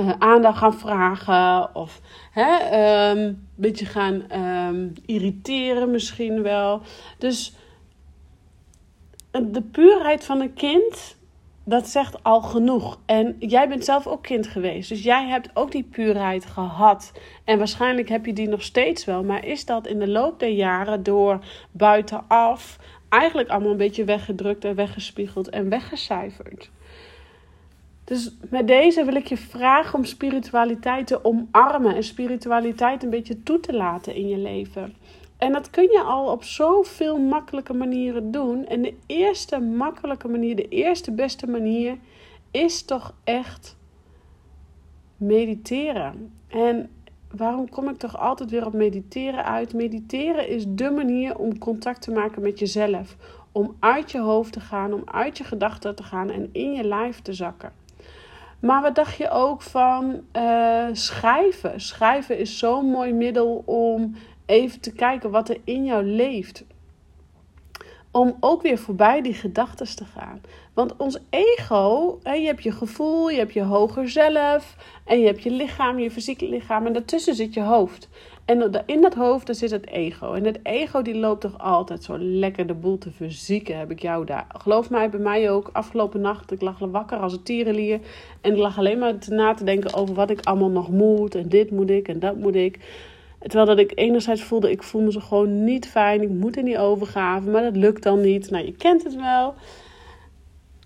uh, 0.00 0.10
aandacht 0.18 0.58
gaan 0.58 0.74
vragen 0.74 1.74
of 1.74 2.00
hè, 2.32 2.78
een 3.10 3.48
beetje 3.54 3.86
gaan 3.86 4.22
irriteren 5.06 5.90
misschien 5.90 6.42
wel. 6.42 6.80
Dus 7.18 7.54
de 9.40 9.62
puurheid 9.62 10.24
van 10.24 10.40
een 10.40 10.54
kind, 10.54 11.16
dat 11.64 11.88
zegt 11.88 12.24
al 12.24 12.40
genoeg. 12.40 12.98
En 13.06 13.36
jij 13.38 13.68
bent 13.68 13.84
zelf 13.84 14.06
ook 14.06 14.22
kind 14.22 14.46
geweest. 14.46 14.88
Dus 14.88 15.02
jij 15.02 15.26
hebt 15.26 15.50
ook 15.54 15.72
die 15.72 15.82
puurheid 15.82 16.46
gehad. 16.46 17.12
En 17.44 17.58
waarschijnlijk 17.58 18.08
heb 18.08 18.26
je 18.26 18.32
die 18.32 18.48
nog 18.48 18.62
steeds 18.62 19.04
wel. 19.04 19.24
Maar 19.24 19.44
is 19.44 19.64
dat 19.64 19.86
in 19.86 19.98
de 19.98 20.08
loop 20.08 20.40
der 20.40 20.48
jaren 20.48 21.02
door 21.02 21.44
buitenaf 21.70 22.78
eigenlijk 23.08 23.48
allemaal 23.48 23.70
een 23.70 23.76
beetje 23.76 24.04
weggedrukt 24.04 24.64
en 24.64 24.74
weggespiegeld 24.74 25.48
en 25.48 25.68
weggecijferd? 25.68 26.70
Dus 28.04 28.34
met 28.50 28.66
deze 28.66 29.04
wil 29.04 29.14
ik 29.14 29.26
je 29.26 29.36
vragen 29.36 29.98
om 29.98 30.04
spiritualiteit 30.04 31.06
te 31.06 31.24
omarmen 31.24 31.94
en 31.94 32.02
spiritualiteit 32.02 33.02
een 33.02 33.10
beetje 33.10 33.42
toe 33.42 33.60
te 33.60 33.74
laten 33.74 34.14
in 34.14 34.28
je 34.28 34.38
leven. 34.38 34.94
En 35.38 35.52
dat 35.52 35.70
kun 35.70 35.90
je 35.90 36.02
al 36.02 36.30
op 36.30 36.44
zoveel 36.44 37.18
makkelijke 37.18 37.74
manieren 37.74 38.30
doen. 38.30 38.66
En 38.66 38.82
de 38.82 38.94
eerste 39.06 39.58
makkelijke 39.58 40.28
manier, 40.28 40.56
de 40.56 40.68
eerste 40.68 41.12
beste 41.12 41.46
manier, 41.46 41.96
is 42.50 42.82
toch 42.82 43.14
echt 43.24 43.76
mediteren. 45.16 46.32
En 46.48 46.90
waarom 47.36 47.68
kom 47.68 47.88
ik 47.88 47.96
toch 47.96 48.18
altijd 48.18 48.50
weer 48.50 48.66
op 48.66 48.72
mediteren 48.72 49.44
uit? 49.44 49.74
Mediteren 49.74 50.48
is 50.48 50.64
de 50.68 50.90
manier 50.90 51.38
om 51.38 51.58
contact 51.58 52.02
te 52.02 52.10
maken 52.10 52.42
met 52.42 52.58
jezelf. 52.58 53.16
Om 53.52 53.76
uit 53.78 54.10
je 54.10 54.20
hoofd 54.20 54.52
te 54.52 54.60
gaan, 54.60 54.92
om 54.92 55.02
uit 55.04 55.38
je 55.38 55.44
gedachten 55.44 55.94
te 55.94 56.02
gaan 56.02 56.30
en 56.30 56.48
in 56.52 56.72
je 56.72 56.84
lijf 56.84 57.20
te 57.20 57.32
zakken. 57.32 57.72
Maar 58.60 58.82
wat 58.82 58.94
dacht 58.94 59.16
je 59.16 59.30
ook 59.30 59.62
van 59.62 60.20
uh, 60.36 60.86
schrijven? 60.92 61.80
Schrijven 61.80 62.38
is 62.38 62.58
zo'n 62.58 62.86
mooi 62.86 63.12
middel 63.12 63.62
om 63.66 64.14
even 64.48 64.80
te 64.80 64.92
kijken 64.92 65.30
wat 65.30 65.48
er 65.48 65.60
in 65.64 65.84
jou 65.84 66.04
leeft. 66.04 66.64
Om 68.10 68.36
ook 68.40 68.62
weer 68.62 68.78
voorbij 68.78 69.22
die 69.22 69.34
gedachten 69.34 69.96
te 69.96 70.04
gaan. 70.04 70.40
Want 70.74 70.96
ons 70.96 71.18
ego, 71.30 72.18
je 72.22 72.46
hebt 72.46 72.62
je 72.62 72.72
gevoel, 72.72 73.30
je 73.30 73.38
hebt 73.38 73.52
je 73.52 73.62
hoger 73.62 74.08
zelf 74.08 74.76
en 75.04 75.20
je 75.20 75.26
hebt 75.26 75.42
je 75.42 75.50
lichaam, 75.50 75.98
je 75.98 76.10
fysieke 76.10 76.48
lichaam 76.48 76.86
en 76.86 76.92
daartussen 76.92 77.34
zit 77.34 77.54
je 77.54 77.62
hoofd. 77.62 78.08
En 78.48 78.82
in 78.86 79.00
dat 79.00 79.14
hoofd 79.14 79.46
daar 79.46 79.54
zit 79.54 79.70
het 79.70 79.86
ego. 79.86 80.32
En 80.32 80.44
het 80.44 80.58
ego 80.62 81.02
die 81.02 81.16
loopt 81.16 81.40
toch 81.40 81.58
altijd 81.58 82.02
zo 82.02 82.18
lekker 82.18 82.66
de 82.66 82.74
boel 82.74 82.98
te 82.98 83.10
verzieken, 83.10 83.78
heb 83.78 83.90
ik 83.90 84.02
jou 84.02 84.24
daar. 84.24 84.46
Geloof 84.48 84.90
mij, 84.90 85.10
bij 85.10 85.20
mij 85.20 85.50
ook. 85.50 85.70
Afgelopen 85.72 86.20
nacht, 86.20 86.52
ik 86.52 86.60
lag 86.60 86.78
wakker 86.78 87.18
als 87.18 87.32
een 87.32 87.42
tierenlier. 87.42 88.00
En 88.40 88.52
ik 88.52 88.58
lag 88.58 88.78
alleen 88.78 88.98
maar 88.98 89.14
na 89.28 89.54
te 89.54 89.64
denken 89.64 89.94
over 89.94 90.14
wat 90.14 90.30
ik 90.30 90.40
allemaal 90.44 90.70
nog 90.70 90.88
moet. 90.88 91.34
En 91.34 91.48
dit 91.48 91.70
moet 91.70 91.90
ik 91.90 92.08
en 92.08 92.18
dat 92.18 92.36
moet 92.36 92.54
ik. 92.54 92.78
Terwijl 93.48 93.76
dat 93.76 93.78
ik 93.78 93.92
enerzijds 93.94 94.42
voelde, 94.42 94.70
ik 94.70 94.82
voel 94.82 95.02
me 95.02 95.12
zo 95.12 95.20
gewoon 95.20 95.64
niet 95.64 95.88
fijn. 95.88 96.22
Ik 96.22 96.28
moet 96.28 96.56
in 96.56 96.64
die 96.64 96.78
overgave, 96.78 97.50
maar 97.50 97.62
dat 97.62 97.76
lukt 97.76 98.02
dan 98.02 98.20
niet. 98.20 98.50
Nou, 98.50 98.64
je 98.64 98.72
kent 98.72 99.04
het 99.04 99.14
wel. 99.14 99.54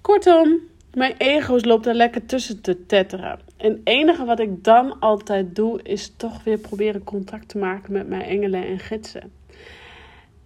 Kortom, 0.00 0.58
mijn 0.94 1.14
ego's 1.18 1.64
loopt 1.64 1.86
er 1.86 1.94
lekker 1.94 2.26
tussen 2.26 2.60
te 2.60 2.86
tetteren. 2.86 3.38
En 3.56 3.70
het 3.70 3.80
enige 3.84 4.24
wat 4.24 4.40
ik 4.40 4.64
dan 4.64 4.98
altijd 5.00 5.56
doe, 5.56 5.80
is 5.82 6.12
toch 6.16 6.44
weer 6.44 6.58
proberen 6.58 7.04
contact 7.04 7.48
te 7.48 7.58
maken 7.58 7.92
met 7.92 8.08
mijn 8.08 8.22
engelen 8.22 8.66
en 8.66 8.78
gidsen. 8.78 9.32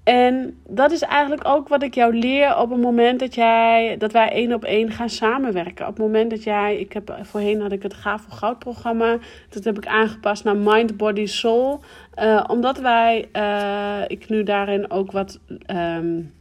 En 0.06 0.58
dat 0.68 0.90
is 0.90 1.02
eigenlijk 1.02 1.48
ook 1.48 1.68
wat 1.68 1.82
ik 1.82 1.94
jou 1.94 2.18
leer 2.18 2.58
op 2.58 2.70
het 2.70 2.80
moment 2.80 3.20
dat, 3.20 3.34
jij, 3.34 3.96
dat 3.98 4.12
wij 4.12 4.28
één 4.28 4.52
op 4.52 4.64
één 4.64 4.90
gaan 4.90 5.08
samenwerken. 5.08 5.86
Op 5.86 5.96
het 5.96 6.02
moment 6.04 6.30
dat 6.30 6.42
jij, 6.42 6.76
ik 6.76 6.92
heb, 6.92 7.18
voorheen 7.22 7.60
had 7.60 7.72
ik 7.72 7.82
het 7.82 7.94
Gaaf 7.94 8.22
voor 8.22 8.32
Goud 8.32 8.58
programma. 8.58 9.18
Dat 9.48 9.64
heb 9.64 9.76
ik 9.76 9.86
aangepast 9.86 10.44
naar 10.44 10.56
Mind, 10.56 10.96
Body, 10.96 11.26
Soul. 11.26 11.80
Uh, 12.22 12.44
omdat 12.46 12.78
wij, 12.78 13.28
uh, 13.32 14.02
ik 14.06 14.28
nu 14.28 14.42
daarin 14.42 14.90
ook 14.90 15.12
wat 15.12 15.40
um, 15.66 16.32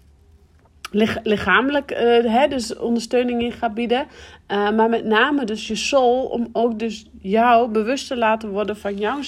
lichamelijk, 1.23 1.91
uh, 1.91 1.97
hè, 2.33 2.47
dus 2.47 2.75
ondersteuning 2.75 3.41
in 3.41 3.51
gaat 3.51 3.73
bieden. 3.73 4.07
Uh, 4.47 4.71
maar 4.71 4.89
met 4.89 5.05
name 5.05 5.45
dus 5.45 5.67
je 5.67 5.75
soul, 5.75 6.25
om 6.25 6.49
ook 6.51 6.79
dus 6.79 7.05
jou 7.21 7.71
bewust 7.71 8.07
te 8.07 8.17
laten 8.17 8.49
worden 8.49 8.77
van 8.77 8.97
jouw 8.97 9.21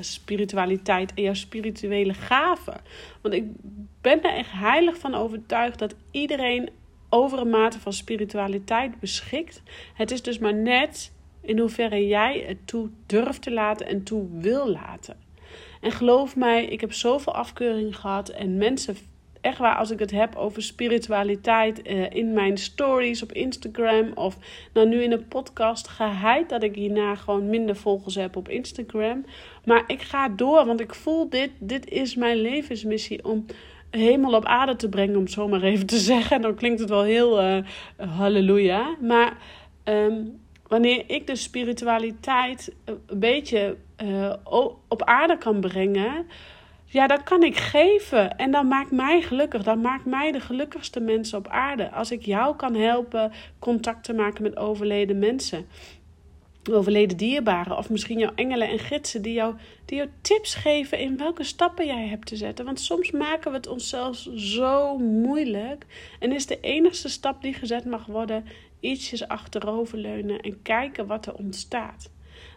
spiritualiteit 0.00 1.14
en 1.14 1.22
jouw 1.22 1.34
spirituele 1.34 2.14
gaven. 2.14 2.80
Want 3.22 3.34
ik 3.34 3.44
ben 4.00 4.22
er 4.22 4.34
echt 4.34 4.52
heilig 4.52 4.98
van 4.98 5.14
overtuigd 5.14 5.78
dat 5.78 5.94
iedereen 6.10 6.70
over 7.08 7.38
een 7.38 7.50
mate 7.50 7.80
van 7.80 7.92
spiritualiteit 7.92 9.00
beschikt. 9.00 9.62
Het 9.94 10.10
is 10.10 10.22
dus 10.22 10.38
maar 10.38 10.54
net 10.54 11.12
in 11.40 11.58
hoeverre 11.58 12.06
jij 12.06 12.44
het 12.46 12.66
toe 12.66 12.88
durft 13.06 13.42
te 13.42 13.52
laten 13.52 13.86
en 13.86 14.02
toe 14.02 14.26
wil 14.32 14.68
laten. 14.68 15.16
En 15.80 15.92
geloof 15.92 16.36
mij, 16.36 16.64
ik 16.64 16.80
heb 16.80 16.92
zoveel 16.92 17.34
afkeuring 17.34 17.96
gehad 17.96 18.28
en 18.28 18.56
mensen 18.56 18.96
echt 19.48 19.58
waar, 19.58 19.76
als 19.76 19.90
ik 19.90 19.98
het 19.98 20.10
heb 20.10 20.36
over 20.36 20.62
spiritualiteit 20.62 21.88
uh, 21.88 22.10
in 22.10 22.32
mijn 22.32 22.58
stories 22.58 23.22
op 23.22 23.32
Instagram 23.32 24.12
of 24.14 24.36
nou 24.72 24.88
nu 24.88 25.02
in 25.02 25.12
een 25.12 25.28
podcast, 25.28 25.88
geheid 25.88 26.48
dat 26.48 26.62
ik 26.62 26.74
hierna 26.74 27.14
gewoon 27.14 27.50
minder 27.50 27.76
volgers 27.76 28.14
heb 28.14 28.36
op 28.36 28.48
Instagram. 28.48 29.24
Maar 29.64 29.84
ik 29.86 30.02
ga 30.02 30.28
door, 30.28 30.66
want 30.66 30.80
ik 30.80 30.94
voel 30.94 31.28
dit, 31.28 31.50
dit 31.58 31.88
is 31.88 32.14
mijn 32.14 32.36
levensmissie 32.36 33.24
om 33.24 33.46
hemel 33.90 34.32
op 34.32 34.44
aarde 34.44 34.76
te 34.76 34.88
brengen, 34.88 35.16
om 35.16 35.22
het 35.22 35.32
zo 35.32 35.48
maar 35.48 35.62
even 35.62 35.86
te 35.86 35.98
zeggen. 36.12 36.40
Dan 36.40 36.54
klinkt 36.54 36.80
het 36.80 36.88
wel 36.88 37.02
heel 37.02 37.42
uh, 37.42 37.58
halleluja. 37.96 38.96
Maar 39.00 39.36
um, 39.84 40.40
wanneer 40.66 41.04
ik 41.06 41.26
de 41.26 41.36
spiritualiteit 41.36 42.74
een 42.84 43.18
beetje 43.18 43.76
uh, 44.04 44.32
op 44.88 45.02
aarde 45.02 45.38
kan 45.38 45.60
brengen 45.60 46.26
ja, 46.90 47.06
dat 47.06 47.22
kan 47.22 47.42
ik 47.42 47.56
geven. 47.56 48.36
En 48.36 48.50
dat 48.50 48.64
maakt 48.64 48.90
mij 48.90 49.22
gelukkig. 49.22 49.62
Dat 49.62 49.78
maakt 49.78 50.04
mij 50.04 50.32
de 50.32 50.40
gelukkigste 50.40 51.00
mensen 51.00 51.38
op 51.38 51.48
aarde. 51.48 51.90
Als 51.90 52.10
ik 52.10 52.24
jou 52.24 52.56
kan 52.56 52.74
helpen 52.74 53.32
contact 53.58 54.04
te 54.04 54.12
maken 54.12 54.42
met 54.42 54.56
overleden 54.56 55.18
mensen. 55.18 55.66
Overleden 56.70 57.16
dierbaren. 57.16 57.76
Of 57.76 57.90
misschien 57.90 58.18
jouw 58.18 58.32
engelen 58.34 58.68
en 58.68 58.78
gidsen 58.78 59.22
die 59.22 59.32
jou, 59.32 59.54
die 59.84 59.96
jou 59.96 60.08
tips 60.20 60.54
geven 60.54 60.98
in 60.98 61.16
welke 61.16 61.44
stappen 61.44 61.86
jij 61.86 62.06
hebt 62.06 62.26
te 62.26 62.36
zetten. 62.36 62.64
Want 62.64 62.80
soms 62.80 63.10
maken 63.10 63.50
we 63.50 63.56
het 63.56 63.66
onszelf 63.66 64.26
zo 64.34 64.98
moeilijk. 64.98 65.86
En 66.18 66.32
is 66.32 66.46
de 66.46 66.60
enigste 66.60 67.08
stap 67.08 67.42
die 67.42 67.54
gezet 67.54 67.84
mag 67.84 68.06
worden 68.06 68.44
ietsjes 68.80 69.28
achteroverleunen 69.28 70.40
en 70.40 70.62
kijken 70.62 71.06
wat 71.06 71.26
er 71.26 71.34
ontstaat. 71.34 72.10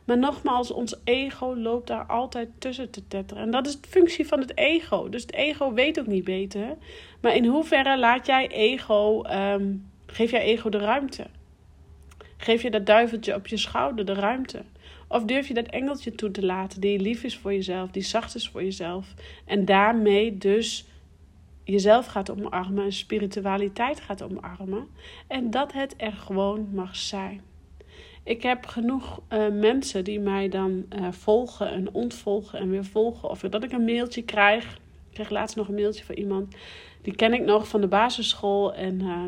Maar 0.06 0.18
nogmaals, 0.18 0.72
ons 0.72 0.96
ego 1.04 1.56
loopt 1.56 1.88
daar 1.88 2.06
altijd 2.06 2.50
tussen 2.58 2.90
te 2.90 3.08
tetteren. 3.08 3.44
En 3.44 3.52
dat 3.52 3.68
is 3.68 3.82
de 3.82 3.88
functie 3.88 4.28
van 4.28 4.40
het 4.40 4.58
ego. 4.58 5.10
Dus 5.10 5.22
het 5.22 5.34
ego 5.34 5.74
weet 5.74 6.00
ook 6.00 6.08
niet 6.08 6.24
beter. 6.24 6.78
Maar 7.20 7.36
in 7.36 7.46
hoeverre 7.46 8.00
laat 8.00 8.26
jij 8.26 8.48
ego, 8.48 9.22
ehm, 9.22 9.74
geef 10.06 10.32
jij 10.32 10.42
ego 10.42 10.70
de 10.70 10.78
ruimte? 10.78 11.26
Geef 12.38 12.62
je 12.62 12.72
dat 12.72 12.86
duiveltje 12.86 13.36
op 13.36 13.48
je 13.48 13.58
schouder 13.58 14.06
de 14.06 14.14
ruimte? 14.14 14.62
Of 15.08 15.24
durf 15.24 15.48
je 15.48 15.54
dat 15.54 15.66
engeltje 15.66 16.12
toe 16.12 16.32
te 16.32 16.46
laten 16.46 16.82
die 16.82 17.00
lief 17.00 17.24
is 17.24 17.38
voor 17.38 17.54
jezelf, 17.54 17.92
die 17.92 18.04
zacht 18.04 18.36
is 18.36 18.50
voor 18.50 18.64
jezelf. 18.64 19.14
En 19.46 19.66
daarmee 19.66 20.38
dus 20.38 20.86
jezelf 21.64 22.06
gaat 22.06 22.32
omarmen 22.32 22.84
en 22.84 22.94
spiritualiteit 22.94 24.00
gaat 24.00 24.22
omarmen. 24.22 24.88
En 25.28 25.50
dat 25.50 25.74
het 25.74 25.94
er 25.98 26.12
gewoon 26.12 26.68
mag 26.74 26.96
zijn. 26.96 27.42
Ik 28.24 28.44
heb 28.44 28.66
genoeg 28.66 29.22
uh, 29.30 29.48
mensen 29.48 30.04
die 30.04 30.20
mij 30.20 30.50
dan 30.50 30.86
uh, 31.00 31.12
volgen 31.12 31.72
en 31.72 31.94
ontvolgen 31.94 32.60
en 32.60 32.70
weer 32.70 32.86
volgen. 32.86 33.30
Of 33.30 33.40
dat 33.40 33.64
ik 33.64 33.72
een 33.72 33.86
mailtje 33.86 34.24
krijg. 34.24 34.74
Ik 34.74 35.14
kreeg 35.14 35.30
laatst 35.30 35.56
nog 35.56 35.68
een 35.68 35.76
mailtje 35.76 36.04
van 36.04 36.16
iemand. 36.16 36.56
Die 37.02 37.16
ken 37.16 37.34
ik 37.34 37.42
nog 37.42 37.68
van 37.68 37.82
de 37.82 37.88
basisschool. 37.88 38.74
En 38.74 39.00
uh, 39.02 39.24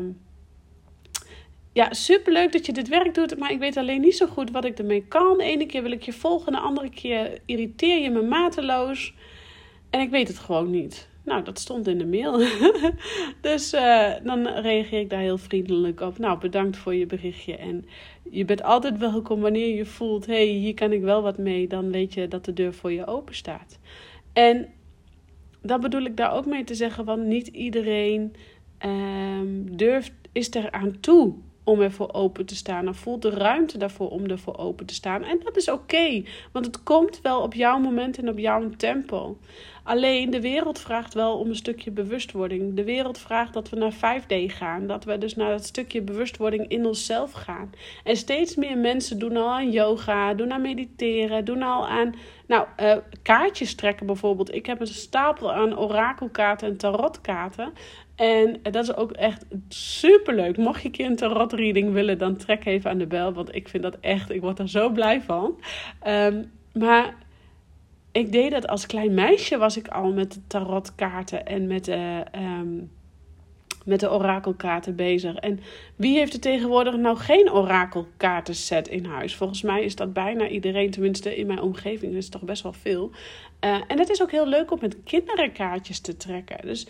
ja, 1.72 1.92
superleuk 1.92 2.52
dat 2.52 2.66
je 2.66 2.72
dit 2.72 2.88
werk 2.88 3.14
doet. 3.14 3.38
Maar 3.38 3.50
ik 3.50 3.58
weet 3.58 3.76
alleen 3.76 4.00
niet 4.00 4.16
zo 4.16 4.26
goed 4.26 4.50
wat 4.50 4.64
ik 4.64 4.78
ermee 4.78 5.04
kan. 5.06 5.38
De 5.38 5.44
ene 5.44 5.66
keer 5.66 5.82
wil 5.82 5.92
ik 5.92 6.02
je 6.02 6.12
volgen. 6.12 6.52
De 6.52 6.58
andere 6.58 6.90
keer 6.90 7.38
irriteer 7.44 8.02
je 8.02 8.10
me 8.10 8.22
mateloos. 8.22 9.14
En 9.90 10.00
ik 10.00 10.10
weet 10.10 10.28
het 10.28 10.38
gewoon 10.38 10.70
niet. 10.70 11.08
Nou, 11.24 11.44
dat 11.44 11.58
stond 11.58 11.86
in 11.86 11.98
de 11.98 12.06
mail. 12.06 12.38
dus 13.40 13.74
uh, 13.74 14.12
dan 14.22 14.46
reageer 14.46 15.00
ik 15.00 15.10
daar 15.10 15.20
heel 15.20 15.38
vriendelijk 15.38 16.00
op. 16.00 16.18
Nou, 16.18 16.38
bedankt 16.38 16.76
voor 16.76 16.94
je 16.94 17.06
berichtje. 17.06 17.56
En 17.56 17.84
je 18.30 18.44
bent 18.44 18.62
altijd 18.62 18.98
welkom 18.98 19.40
wanneer 19.40 19.74
je 19.74 19.86
voelt: 19.86 20.26
hé, 20.26 20.34
hey, 20.34 20.46
hier 20.46 20.74
kan 20.74 20.92
ik 20.92 21.02
wel 21.02 21.22
wat 21.22 21.38
mee. 21.38 21.68
Dan 21.68 21.90
weet 21.90 22.14
je 22.14 22.28
dat 22.28 22.44
de 22.44 22.52
deur 22.52 22.74
voor 22.74 22.92
je 22.92 23.06
open 23.06 23.34
staat. 23.34 23.78
En 24.32 24.68
dan 25.62 25.80
bedoel 25.80 26.02
ik 26.02 26.16
daar 26.16 26.32
ook 26.32 26.46
mee 26.46 26.64
te 26.64 26.74
zeggen: 26.74 27.04
want 27.04 27.24
niet 27.24 27.46
iedereen 27.46 28.32
um, 28.84 29.76
durft, 29.76 30.12
is 30.32 30.54
er 30.54 30.70
aan 30.70 31.00
toe 31.00 31.34
om 31.64 31.80
ervoor 31.80 32.12
open 32.12 32.46
te 32.46 32.56
staan. 32.56 32.84
Dan 32.84 32.94
voelt 32.94 33.22
de 33.22 33.30
ruimte 33.30 33.78
daarvoor 33.78 34.08
om 34.08 34.24
ervoor 34.24 34.58
open 34.58 34.86
te 34.86 34.94
staan. 34.94 35.22
En 35.22 35.40
dat 35.44 35.56
is 35.56 35.70
oké, 35.70 36.22
want 36.52 36.66
het 36.66 36.82
komt 36.82 37.20
wel 37.22 37.40
op 37.40 37.54
jouw 37.54 37.78
moment 37.78 38.18
en 38.18 38.28
op 38.28 38.38
jouw 38.38 38.70
tempo. 38.76 39.36
Alleen 39.84 40.30
de 40.30 40.40
wereld 40.40 40.78
vraagt 40.78 41.14
wel 41.14 41.38
om 41.38 41.48
een 41.48 41.56
stukje 41.56 41.90
bewustwording. 41.90 42.74
De 42.74 42.84
wereld 42.84 43.18
vraagt 43.18 43.52
dat 43.52 43.68
we 43.68 43.76
naar 43.76 43.94
5D 43.94 44.34
gaan. 44.46 44.86
Dat 44.86 45.04
we 45.04 45.18
dus 45.18 45.34
naar 45.34 45.50
dat 45.50 45.66
stukje 45.66 46.02
bewustwording 46.02 46.68
in 46.68 46.86
onszelf 46.86 47.32
gaan. 47.32 47.72
En 48.04 48.16
steeds 48.16 48.54
meer 48.56 48.78
mensen 48.78 49.18
doen 49.18 49.36
al 49.36 49.50
aan 49.50 49.70
yoga, 49.70 50.34
doen 50.34 50.52
aan 50.52 50.62
mediteren, 50.62 51.44
doen 51.44 51.62
al 51.62 51.88
aan 51.88 52.14
nou, 52.46 52.66
uh, 52.80 52.96
kaartjes 53.22 53.74
trekken 53.74 54.06
bijvoorbeeld. 54.06 54.54
Ik 54.54 54.66
heb 54.66 54.80
een 54.80 54.86
stapel 54.86 55.52
aan 55.52 55.78
orakelkaarten 55.78 56.68
en 56.68 56.76
tarotkaarten. 56.76 57.72
En 58.14 58.60
dat 58.62 58.82
is 58.82 58.96
ook 58.96 59.12
echt 59.12 59.44
super 59.68 60.34
leuk. 60.34 60.56
Mocht 60.56 60.80
je 60.80 60.86
een 60.86 60.92
keer 60.94 61.06
een 61.06 61.16
tarot 61.16 61.52
reading 61.52 61.92
willen, 61.92 62.18
dan 62.18 62.36
trek 62.36 62.64
even 62.64 62.90
aan 62.90 62.98
de 62.98 63.06
bel. 63.06 63.32
Want 63.32 63.54
ik 63.54 63.68
vind 63.68 63.82
dat 63.82 63.96
echt, 64.00 64.30
ik 64.30 64.40
word 64.40 64.58
er 64.58 64.68
zo 64.68 64.90
blij 64.90 65.22
van. 65.22 65.60
Um, 66.06 66.50
maar 66.72 67.14
ik 68.12 68.32
deed 68.32 68.50
dat 68.50 68.66
als 68.66 68.86
klein 68.86 69.14
meisje, 69.14 69.58
was 69.58 69.76
ik 69.76 69.88
al 69.88 70.12
met 70.12 70.32
de 70.32 70.40
tarotkaarten 70.46 71.46
en 71.46 71.66
met 71.66 71.84
de, 71.84 72.24
um, 72.36 72.90
met 73.84 74.00
de 74.00 74.12
orakelkaarten 74.12 74.96
bezig. 74.96 75.34
En 75.34 75.60
wie 75.96 76.18
heeft 76.18 76.32
er 76.32 76.40
tegenwoordig 76.40 76.96
nou 76.96 77.16
geen 77.16 77.52
orakelkaartenset 77.52 78.88
in 78.88 79.04
huis? 79.04 79.34
Volgens 79.34 79.62
mij 79.62 79.84
is 79.84 79.96
dat 79.96 80.12
bijna 80.12 80.48
iedereen, 80.48 80.90
tenminste 80.90 81.36
in 81.36 81.46
mijn 81.46 81.60
omgeving 81.60 82.14
is 82.14 82.24
het 82.24 82.32
toch 82.32 82.42
best 82.42 82.62
wel 82.62 82.72
veel. 82.72 83.10
Uh, 83.64 83.80
en 83.88 83.98
het 83.98 84.08
is 84.08 84.22
ook 84.22 84.30
heel 84.30 84.48
leuk 84.48 84.70
om 84.70 84.78
met 84.80 84.96
kinderen 85.04 85.52
kaartjes 85.52 86.00
te 86.00 86.16
trekken. 86.16 86.66
Dus 86.66 86.86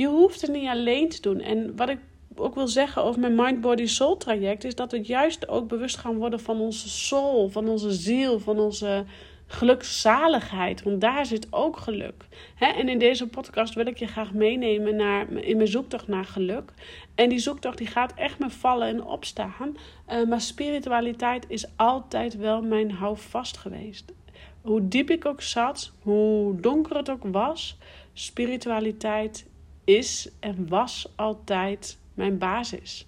je 0.00 0.06
hoeft 0.06 0.40
het 0.40 0.50
niet 0.50 0.68
alleen 0.68 1.08
te 1.08 1.20
doen. 1.20 1.40
En 1.40 1.76
wat 1.76 1.88
ik 1.88 1.98
ook 2.34 2.54
wil 2.54 2.68
zeggen 2.68 3.02
over 3.02 3.20
mijn 3.20 3.34
Mind 3.34 3.60
Body 3.60 3.86
Soul 3.86 4.16
traject 4.16 4.64
is 4.64 4.74
dat 4.74 4.92
we 4.92 5.00
juist 5.00 5.48
ook 5.48 5.68
bewust 5.68 5.96
gaan 5.96 6.16
worden 6.16 6.40
van 6.40 6.60
onze 6.60 6.88
soul, 6.88 7.48
van 7.48 7.68
onze 7.68 7.92
ziel, 7.92 8.38
van 8.38 8.58
onze 8.58 9.04
gelukzaligheid. 9.46 10.82
Want 10.82 11.00
daar 11.00 11.26
zit 11.26 11.46
ook 11.50 11.76
geluk. 11.76 12.24
En 12.58 12.88
in 12.88 12.98
deze 12.98 13.26
podcast 13.26 13.74
wil 13.74 13.86
ik 13.86 13.98
je 13.98 14.06
graag 14.06 14.32
meenemen 14.32 14.96
naar, 14.96 15.32
in 15.32 15.56
mijn 15.56 15.68
zoektocht 15.68 16.08
naar 16.08 16.24
geluk. 16.24 16.72
En 17.14 17.28
die 17.28 17.38
zoektocht 17.38 17.78
die 17.78 17.86
gaat 17.86 18.14
echt 18.14 18.38
met 18.38 18.52
vallen 18.52 18.88
en 18.88 19.04
opstaan. 19.04 19.76
Uh, 20.08 20.28
maar 20.28 20.40
spiritualiteit 20.40 21.44
is 21.48 21.66
altijd 21.76 22.36
wel 22.36 22.62
mijn 22.62 22.90
houvast 22.90 23.56
geweest. 23.56 24.12
Hoe 24.60 24.88
diep 24.88 25.10
ik 25.10 25.24
ook 25.24 25.42
zat, 25.42 25.92
hoe 26.02 26.60
donker 26.60 26.96
het 26.96 27.10
ook 27.10 27.24
was, 27.24 27.78
spiritualiteit 28.12 29.48
is 29.96 30.30
en 30.40 30.68
was 30.68 31.12
altijd 31.16 31.98
mijn 32.14 32.38
basis. 32.38 33.06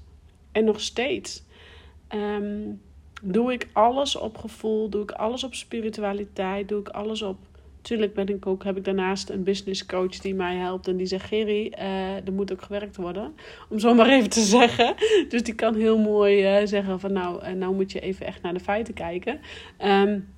En 0.52 0.64
nog 0.64 0.80
steeds. 0.80 1.42
Um, 2.14 2.80
doe 3.22 3.52
ik 3.52 3.68
alles 3.72 4.16
op 4.16 4.36
gevoel, 4.36 4.88
doe 4.88 5.02
ik 5.02 5.10
alles 5.10 5.44
op 5.44 5.54
spiritualiteit, 5.54 6.68
doe 6.68 6.80
ik 6.80 6.88
alles 6.88 7.22
op. 7.22 7.36
Tuurlijk 7.80 8.14
ben 8.14 8.28
ik 8.28 8.46
ook, 8.46 8.64
heb 8.64 8.76
ik 8.76 8.84
daarnaast 8.84 9.30
een 9.30 9.42
business 9.42 9.86
coach 9.86 10.18
die 10.18 10.34
mij 10.34 10.56
helpt. 10.56 10.88
En 10.88 10.96
die 10.96 11.06
zegt: 11.06 11.26
Gerry, 11.26 11.72
uh, 11.78 12.26
er 12.26 12.32
moet 12.32 12.52
ook 12.52 12.62
gewerkt 12.62 12.96
worden. 12.96 13.34
Om 13.68 13.78
zo 13.78 13.94
maar 13.94 14.08
even 14.08 14.30
te 14.30 14.40
zeggen. 14.58 14.94
Dus 15.28 15.42
die 15.42 15.54
kan 15.54 15.74
heel 15.74 15.98
mooi 15.98 16.60
uh, 16.60 16.66
zeggen: 16.66 17.00
van 17.00 17.12
nou, 17.12 17.46
uh, 17.46 17.52
nou 17.52 17.74
moet 17.74 17.92
je 17.92 18.00
even 18.00 18.26
echt 18.26 18.42
naar 18.42 18.54
de 18.54 18.60
feiten 18.60 18.94
kijken. 18.94 19.40
Um, 19.84 20.28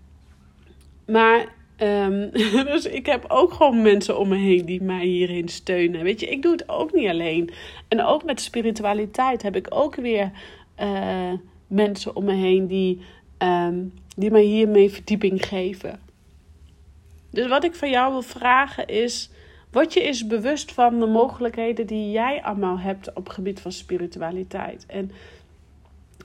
maar 1.07 1.54
Um, 1.79 2.31
dus 2.73 2.87
ik 2.87 3.07
heb 3.07 3.25
ook 3.29 3.53
gewoon 3.53 3.83
mensen 3.83 4.19
om 4.19 4.29
me 4.29 4.37
heen 4.37 4.65
die 4.65 4.83
mij 4.83 5.05
hierin 5.05 5.49
steunen. 5.49 6.03
Weet 6.03 6.21
je, 6.21 6.27
ik 6.27 6.43
doe 6.43 6.53
het 6.53 6.69
ook 6.69 6.93
niet 6.93 7.09
alleen. 7.09 7.51
En 7.89 8.05
ook 8.05 8.25
met 8.25 8.41
spiritualiteit 8.41 9.43
heb 9.43 9.57
ik 9.57 9.67
ook 9.71 9.95
weer 9.95 10.31
uh, 10.81 11.33
mensen 11.67 12.17
om 12.17 12.25
me 12.25 12.33
heen 12.33 12.67
die, 12.67 13.01
um, 13.39 13.93
die 14.17 14.31
mij 14.31 14.43
hiermee 14.43 14.91
verdieping 14.91 15.47
geven. 15.47 16.01
Dus 17.31 17.49
wat 17.49 17.65
ik 17.65 17.75
van 17.75 17.91
jou 17.91 18.13
wil 18.13 18.23
vragen 18.23 18.87
is: 18.87 19.31
word 19.71 19.93
je 19.93 20.03
eens 20.03 20.27
bewust 20.27 20.73
van 20.73 21.01
de 21.01 21.07
mogelijkheden 21.07 21.87
die 21.87 22.11
jij 22.11 22.43
allemaal 22.43 22.79
hebt 22.79 23.13
op 23.13 23.25
het 23.25 23.35
gebied 23.35 23.61
van 23.61 23.73
spiritualiteit. 23.73 24.87
En 24.87 25.11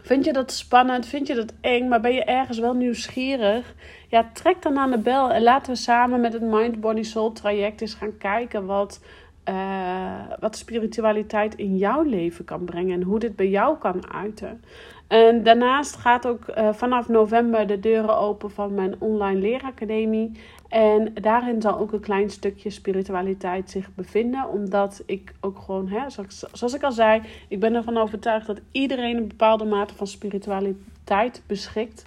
Vind 0.09 0.25
je 0.25 0.33
dat 0.33 0.51
spannend? 0.51 1.05
Vind 1.05 1.27
je 1.27 1.35
dat 1.35 1.53
eng? 1.61 1.87
Maar 1.87 2.01
ben 2.01 2.13
je 2.13 2.23
ergens 2.23 2.59
wel 2.59 2.73
nieuwsgierig? 2.73 3.73
Ja, 4.07 4.29
trek 4.33 4.61
dan 4.61 4.77
aan 4.77 4.91
de 4.91 4.97
bel 4.97 5.31
en 5.31 5.43
laten 5.43 5.73
we 5.73 5.77
samen 5.79 6.21
met 6.21 6.33
het 6.33 6.41
Mind 6.41 6.79
Body 6.79 7.03
Soul 7.03 7.31
traject 7.31 7.81
eens 7.81 7.93
gaan 7.93 8.17
kijken 8.17 8.65
wat 8.65 9.01
uh, 9.49 10.21
wat 10.39 10.57
spiritualiteit 10.57 11.55
in 11.55 11.77
jouw 11.77 12.01
leven 12.01 12.45
kan 12.45 12.63
brengen 12.65 12.93
en 12.93 13.03
hoe 13.03 13.19
dit 13.19 13.35
bij 13.35 13.49
jou 13.49 13.77
kan 13.77 14.13
uiten. 14.13 14.61
En 15.07 15.43
daarnaast 15.43 15.95
gaat 15.95 16.27
ook 16.27 16.43
uh, 16.47 16.73
vanaf 16.73 17.07
november 17.07 17.67
de 17.67 17.79
deuren 17.79 18.17
open 18.17 18.51
van 18.51 18.73
mijn 18.73 18.95
online 18.99 19.39
leeracademie. 19.39 20.31
En 20.69 21.13
daarin 21.13 21.61
zal 21.61 21.79
ook 21.79 21.91
een 21.91 21.99
klein 21.99 22.29
stukje 22.29 22.69
spiritualiteit 22.69 23.69
zich 23.69 23.89
bevinden. 23.95 24.49
Omdat 24.49 25.03
ik 25.05 25.33
ook 25.39 25.59
gewoon, 25.59 25.87
hè, 25.87 26.09
zoals, 26.51 26.73
ik 26.73 26.83
al 26.83 26.91
zei, 26.91 27.21
ik 27.47 27.59
ben 27.59 27.75
ervan 27.75 27.97
overtuigd 27.97 28.47
dat 28.47 28.61
iedereen 28.71 29.17
een 29.17 29.27
bepaalde 29.27 29.65
mate 29.65 29.95
van 29.95 30.07
spiritualiteit 30.07 31.41
beschikt. 31.45 32.05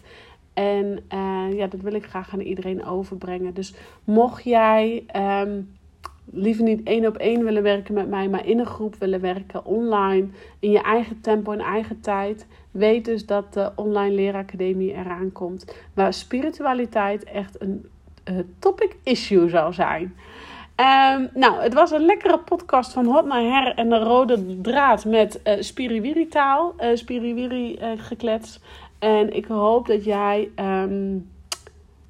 En 0.55 0.99
uh, 1.15 1.53
ja, 1.53 1.67
dat 1.67 1.81
wil 1.81 1.95
ik 1.95 2.05
graag 2.05 2.33
aan 2.33 2.41
iedereen 2.41 2.85
overbrengen. 2.85 3.55
Dus 3.55 3.75
mocht 4.05 4.45
jij 4.45 5.05
um, 5.17 5.69
liever 6.25 6.65
niet 6.65 6.83
één 6.83 7.07
op 7.07 7.17
één 7.17 7.45
willen 7.45 7.63
werken 7.63 7.95
met 7.95 8.09
mij, 8.09 8.29
maar 8.29 8.47
in 8.47 8.59
een 8.59 8.67
groep 8.67 8.97
willen 8.99 9.21
werken, 9.21 9.65
online, 9.65 10.27
in 10.59 10.71
je 10.71 10.83
eigen 10.83 11.21
tempo 11.21 11.53
en 11.53 11.61
eigen 11.61 12.01
tijd, 12.01 12.47
weet 12.71 13.05
dus 13.05 13.27
dat 13.27 13.53
de 13.53 13.73
Online 13.75 14.15
Leeracademie 14.15 14.93
eraan 14.93 15.33
komt. 15.33 15.77
Waar 15.95 16.13
spiritualiteit 16.13 17.25
echt 17.25 17.61
een 17.61 17.87
topic 18.59 18.97
issue 19.03 19.49
zal 19.49 19.73
zijn. 19.73 20.17
Um, 20.77 21.29
nou, 21.35 21.63
het 21.63 21.75
was 21.75 21.91
een 21.91 22.05
lekkere 22.05 22.39
podcast 22.39 22.93
van 22.93 23.07
Hot 23.07 23.25
naar 23.25 23.43
Her 23.43 23.75
en 23.75 23.89
de 23.89 23.99
rode 23.99 24.61
draad 24.61 25.05
met 25.05 25.41
uh, 25.45 25.53
spiriwiri 25.61 26.29
taal, 26.29 26.75
uh, 26.81 26.87
spiriwiri 26.95 27.79
geklets. 27.97 28.61
En 28.99 29.37
ik 29.37 29.47
hoop 29.47 29.87
dat 29.87 30.05
jij 30.05 30.51
um, 30.57 31.32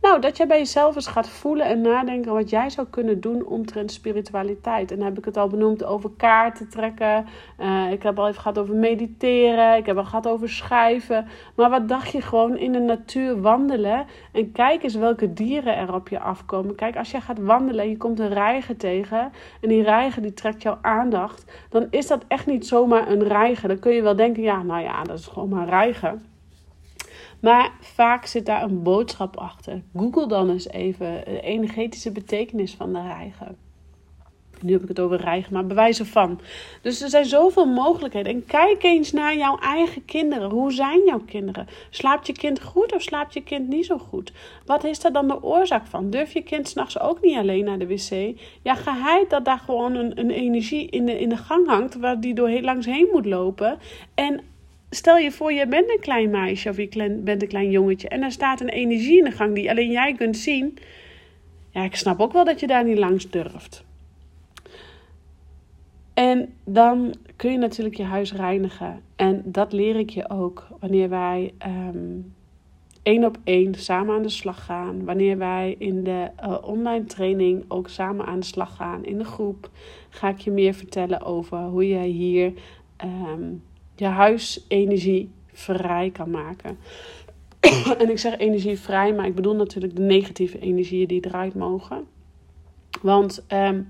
nou, 0.03 0.21
dat 0.21 0.37
jij 0.37 0.47
bij 0.47 0.59
jezelf 0.59 0.95
eens 0.95 1.07
gaat 1.07 1.29
voelen 1.29 1.67
en 1.67 1.81
nadenken 1.81 2.33
wat 2.33 2.51
jij 2.51 2.71
zou 2.71 2.87
kunnen 2.91 3.21
doen 3.21 3.47
omtrent 3.47 3.93
spiritualiteit. 3.93 4.91
En 4.91 4.97
dan 4.97 5.07
heb 5.07 5.19
ik 5.19 5.25
het 5.25 5.37
al 5.37 5.49
benoemd 5.49 5.85
over 5.85 6.11
kaarten 6.17 6.69
trekken. 6.69 7.27
Uh, 7.61 7.93
ik 7.93 8.03
heb 8.03 8.19
al 8.19 8.29
even 8.29 8.41
gehad 8.41 8.59
over 8.59 8.75
mediteren. 8.75 9.77
Ik 9.77 9.87
heb 9.87 9.97
al 9.97 10.05
gehad 10.05 10.29
over 10.29 10.49
schrijven. 10.49 11.27
Maar 11.55 11.71
wat 11.71 11.89
dacht 11.89 12.13
je 12.13 12.21
gewoon 12.21 12.57
in 12.57 12.73
de 12.73 12.79
natuur 12.79 13.41
wandelen? 13.41 14.07
En 14.33 14.53
kijk 14.53 14.83
eens 14.83 14.95
welke 14.95 15.33
dieren 15.33 15.77
er 15.77 15.95
op 15.95 16.09
je 16.09 16.21
afkomen. 16.21 16.75
Kijk, 16.75 16.97
als 16.97 17.11
jij 17.11 17.21
gaat 17.21 17.39
wandelen 17.39 17.85
en 17.85 17.91
je 17.91 17.97
komt 17.97 18.19
een 18.19 18.33
reiger 18.33 18.77
tegen. 18.77 19.33
En 19.61 19.69
die 19.69 19.83
reiger 19.83 20.23
die 20.23 20.35
trekt 20.35 20.63
jouw 20.63 20.79
aandacht. 20.81 21.67
Dan 21.69 21.87
is 21.91 22.07
dat 22.07 22.25
echt 22.29 22.47
niet 22.47 22.67
zomaar 22.67 23.11
een 23.11 23.23
reiger. 23.23 23.69
Dan 23.69 23.79
kun 23.79 23.93
je 23.93 24.03
wel 24.03 24.17
denken, 24.17 24.43
ja, 24.43 24.63
nou 24.63 24.83
ja, 24.83 25.03
dat 25.03 25.19
is 25.19 25.27
gewoon 25.27 25.49
maar 25.49 25.63
een 25.63 25.69
reiger. 25.69 26.19
Maar 27.43 27.73
vaak 27.81 28.27
zit 28.27 28.47
daar 28.47 28.63
een 28.63 28.83
boodschap 28.83 29.37
achter. 29.37 29.83
Google 29.97 30.27
dan 30.27 30.51
eens 30.51 30.69
even 30.69 31.25
de 31.25 31.41
energetische 31.41 32.13
betekenis 32.13 32.75
van 32.75 32.93
de 32.93 33.03
reiger. 33.03 33.55
Nu 34.61 34.73
heb 34.73 34.83
ik 34.83 34.89
het 34.89 35.01
over 35.01 35.21
rijgen, 35.21 35.53
maar 35.53 35.67
bewijzen 35.67 36.07
van. 36.07 36.41
Dus 36.83 37.01
er 37.01 37.09
zijn 37.09 37.25
zoveel 37.25 37.67
mogelijkheden. 37.67 38.33
En 38.33 38.45
kijk 38.47 38.83
eens 38.83 39.13
naar 39.13 39.37
jouw 39.37 39.59
eigen 39.59 40.05
kinderen. 40.05 40.51
Hoe 40.51 40.73
zijn 40.73 41.05
jouw 41.05 41.23
kinderen? 41.27 41.67
Slaapt 41.91 42.27
je 42.27 42.33
kind 42.33 42.63
goed 42.63 42.95
of 42.95 43.03
slaapt 43.03 43.35
je 43.35 43.43
kind 43.43 43.69
niet 43.69 43.87
zo 43.87 43.99
goed? 43.99 44.33
Wat 44.67 44.85
is 44.85 45.01
daar 45.01 45.13
dan 45.13 45.29
de 45.29 45.43
oorzaak 45.43 45.87
van? 45.87 46.11
Durf 46.11 46.33
je 46.33 46.43
kind 46.43 46.69
s'nachts 46.69 46.99
ook 46.99 47.23
niet 47.23 47.37
alleen 47.37 47.65
naar 47.65 47.79
de 47.79 47.87
wc? 47.87 48.39
Ja, 48.63 48.75
geheid 48.75 49.31
dat 49.31 49.45
daar 49.45 49.59
gewoon 49.59 49.95
een, 49.95 50.19
een 50.19 50.31
energie 50.31 50.87
in 50.91 51.07
de, 51.07 51.21
in 51.21 51.29
de 51.29 51.37
gang 51.37 51.67
hangt, 51.67 51.97
waar 51.97 52.21
die 52.21 52.35
door 52.35 52.49
heel 52.49 52.63
langs 52.63 52.87
heen 52.87 53.09
moet 53.13 53.27
lopen. 53.27 53.79
En 54.15 54.41
stel 54.95 55.17
je 55.17 55.33
voor, 55.33 55.53
je 55.53 55.67
bent 55.67 55.91
een 55.91 56.01
klein 56.01 56.31
meisje 56.31 56.69
of 56.69 56.77
je 56.77 57.19
bent 57.25 57.43
een 57.43 57.49
klein 57.49 57.71
jongetje 57.71 58.09
en 58.09 58.23
er 58.23 58.33
staat 58.33 58.61
een 58.61 58.69
energie 58.69 59.19
in 59.19 59.25
de 59.25 59.31
gang 59.31 59.55
die 59.55 59.71
alleen 59.71 59.91
jij 59.91 60.15
kunt 60.15 60.37
zien. 60.37 60.79
Ja, 61.71 61.85
ik 61.85 61.97
snap 61.97 62.21
ook 62.21 62.33
wel 62.33 62.45
dat 62.45 62.61
je 62.61 62.67
daar 62.67 62.85
niet 62.85 62.99
langs 62.99 63.31
durft. 63.31 63.85
En 66.15 66.55
dan 66.65 67.15
kun 67.37 67.53
je 67.53 67.59
natuurlijk 67.59 67.97
je 67.97 68.03
huis 68.03 68.33
reinigen. 68.33 69.03
En 69.17 69.43
dat 69.45 69.73
leer 69.73 69.97
ik 69.97 70.11
je 70.11 70.31
ook 70.31 70.67
wanneer 70.81 71.09
wij 71.09 71.55
um, 71.67 72.35
één 73.03 73.25
op 73.25 73.39
één 73.45 73.75
samen 73.75 74.15
aan 74.15 74.23
de 74.23 74.29
slag 74.29 74.65
gaan. 74.65 75.05
Wanneer 75.05 75.39
wij 75.39 75.75
in 75.79 76.05
de 76.05 76.31
uh, 76.45 76.59
online 76.63 77.05
training 77.05 77.65
ook 77.69 77.89
samen 77.89 78.27
aan 78.27 78.41
de 78.41 78.47
slag 78.47 78.77
gaan 78.77 79.05
in 79.05 79.19
de 79.19 79.25
groep. 79.25 79.71
Ga 80.09 80.29
ik 80.29 80.39
je 80.39 80.51
meer 80.51 80.75
vertellen 80.75 81.23
over 81.23 81.59
hoe 81.59 81.89
jij 81.89 82.07
hier 82.07 82.53
um, 83.05 83.63
je 83.97 84.05
huis 84.05 84.67
vrij 85.53 86.11
kan 86.11 86.31
maken. 86.31 86.79
en 87.99 88.11
ik 88.11 88.19
zeg 88.19 88.39
energievrij, 88.39 89.15
maar 89.15 89.27
ik 89.27 89.35
bedoel 89.35 89.55
natuurlijk 89.55 89.97
de 89.97 90.03
negatieve 90.03 90.59
energieën 90.59 91.07
die 91.07 91.27
eruit 91.27 91.55
mogen. 91.55 92.05
Want 93.03 93.45
um, 93.49 93.89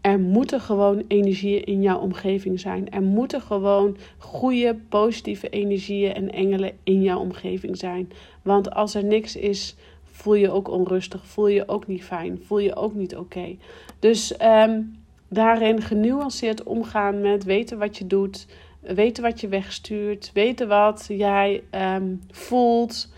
er 0.00 0.20
moeten 0.20 0.60
gewoon 0.60 1.02
energieën 1.08 1.64
in 1.64 1.82
jouw 1.82 1.98
omgeving 1.98 2.60
zijn. 2.60 2.90
Er 2.90 3.02
moeten 3.02 3.40
gewoon 3.40 3.96
goede, 4.18 4.76
positieve 4.88 5.48
energieën 5.48 6.14
en 6.14 6.32
engelen 6.32 6.72
in 6.82 7.02
jouw 7.02 7.18
omgeving 7.18 7.76
zijn. 7.76 8.12
Want 8.42 8.70
als 8.70 8.94
er 8.94 9.04
niks 9.04 9.36
is, 9.36 9.76
voel 10.02 10.34
je 10.34 10.50
ook 10.50 10.68
onrustig, 10.68 11.26
voel 11.26 11.48
je 11.48 11.68
ook 11.68 11.86
niet 11.86 12.04
fijn, 12.04 12.40
voel 12.44 12.58
je 12.58 12.76
ook 12.76 12.94
niet 12.94 13.16
oké. 13.16 13.56
Dus 13.98 14.34
um, 14.42 14.96
daarin 15.28 15.82
genuanceerd 15.82 16.62
omgaan 16.62 17.20
met 17.20 17.44
weten 17.44 17.78
wat 17.78 17.96
je 17.96 18.06
doet 18.06 18.46
weten 18.80 19.22
wat 19.22 19.40
je 19.40 19.48
wegstuurt, 19.48 20.30
weten 20.34 20.68
wat 20.68 21.04
jij 21.08 21.62
um, 21.70 22.22
voelt. 22.30 23.12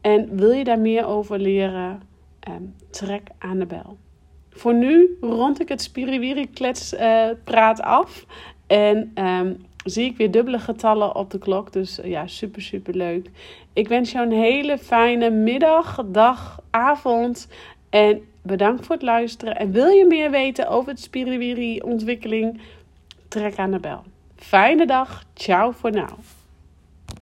En 0.00 0.36
wil 0.36 0.50
je 0.50 0.64
daar 0.64 0.78
meer 0.78 1.06
over 1.06 1.38
leren, 1.38 2.02
um, 2.48 2.74
trek 2.90 3.22
aan 3.38 3.58
de 3.58 3.66
bel. 3.66 3.96
Voor 4.50 4.74
nu 4.74 5.16
rond 5.20 5.60
ik 5.60 5.68
het 5.68 5.82
Spiriwiri 5.82 6.50
klets 6.50 6.92
uh, 6.92 7.28
praat 7.44 7.80
af. 7.80 8.26
En 8.66 9.12
um, 9.14 9.66
zie 9.84 10.04
ik 10.04 10.16
weer 10.16 10.30
dubbele 10.30 10.58
getallen 10.58 11.16
op 11.16 11.30
de 11.30 11.38
klok. 11.38 11.72
Dus 11.72 11.98
uh, 11.98 12.04
ja, 12.04 12.26
super, 12.26 12.62
super 12.62 12.94
leuk. 12.94 13.30
Ik 13.72 13.88
wens 13.88 14.12
jou 14.12 14.26
een 14.26 14.38
hele 14.38 14.78
fijne 14.78 15.30
middag, 15.30 16.04
dag, 16.06 16.60
avond. 16.70 17.48
En 17.90 18.22
bedankt 18.42 18.86
voor 18.86 18.94
het 18.94 19.04
luisteren. 19.04 19.56
En 19.56 19.72
wil 19.72 19.88
je 19.88 20.06
meer 20.06 20.30
weten 20.30 20.68
over 20.68 20.90
het 20.90 21.00
Spiriwiri 21.00 21.80
ontwikkeling? 21.80 22.60
Trek 23.28 23.56
aan 23.56 23.70
de 23.70 23.80
bel. 23.80 24.02
Fijne 24.42 24.86
dag. 24.86 25.24
Ciao 25.34 25.70
voor 25.70 25.90
nu. 25.90 26.04